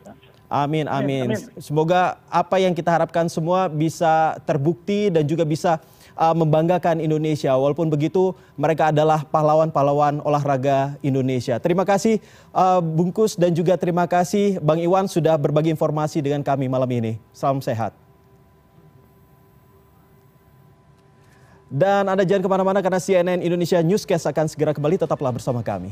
Amin, 0.54 0.86
amin. 0.86 1.34
Semoga 1.58 2.22
apa 2.30 2.62
yang 2.62 2.78
kita 2.78 2.94
harapkan 2.94 3.26
semua 3.26 3.66
bisa 3.66 4.38
terbukti 4.46 5.10
dan 5.10 5.26
juga 5.26 5.42
bisa 5.42 5.82
uh, 6.14 6.36
membanggakan 6.38 7.02
Indonesia. 7.02 7.58
Walaupun 7.58 7.90
begitu, 7.90 8.38
mereka 8.54 8.94
adalah 8.94 9.26
pahlawan-pahlawan 9.26 10.22
olahraga 10.22 10.94
Indonesia. 11.02 11.58
Terima 11.58 11.90
kasih 11.90 12.22
uh, 12.54 12.78
Bungkus 12.86 13.34
dan 13.34 13.50
juga 13.58 13.74
terima 13.82 14.06
kasih 14.06 14.62
Bang 14.62 14.78
Iwan 14.78 15.10
sudah 15.10 15.34
berbagi 15.42 15.74
informasi 15.74 16.22
dengan 16.22 16.46
kami 16.46 16.70
malam 16.70 16.90
ini. 16.94 17.18
Salam 17.34 17.58
sehat. 17.58 18.03
Dan 21.74 22.06
Anda 22.06 22.22
jangan 22.22 22.46
ke 22.46 22.50
mana-mana 22.54 22.86
karena 22.86 23.02
CNN 23.02 23.42
Indonesia 23.42 23.82
Newscast 23.82 24.30
akan 24.30 24.46
segera 24.46 24.78
kembali. 24.78 25.02
Tetaplah 25.02 25.34
bersama 25.34 25.66
kami. 25.66 25.90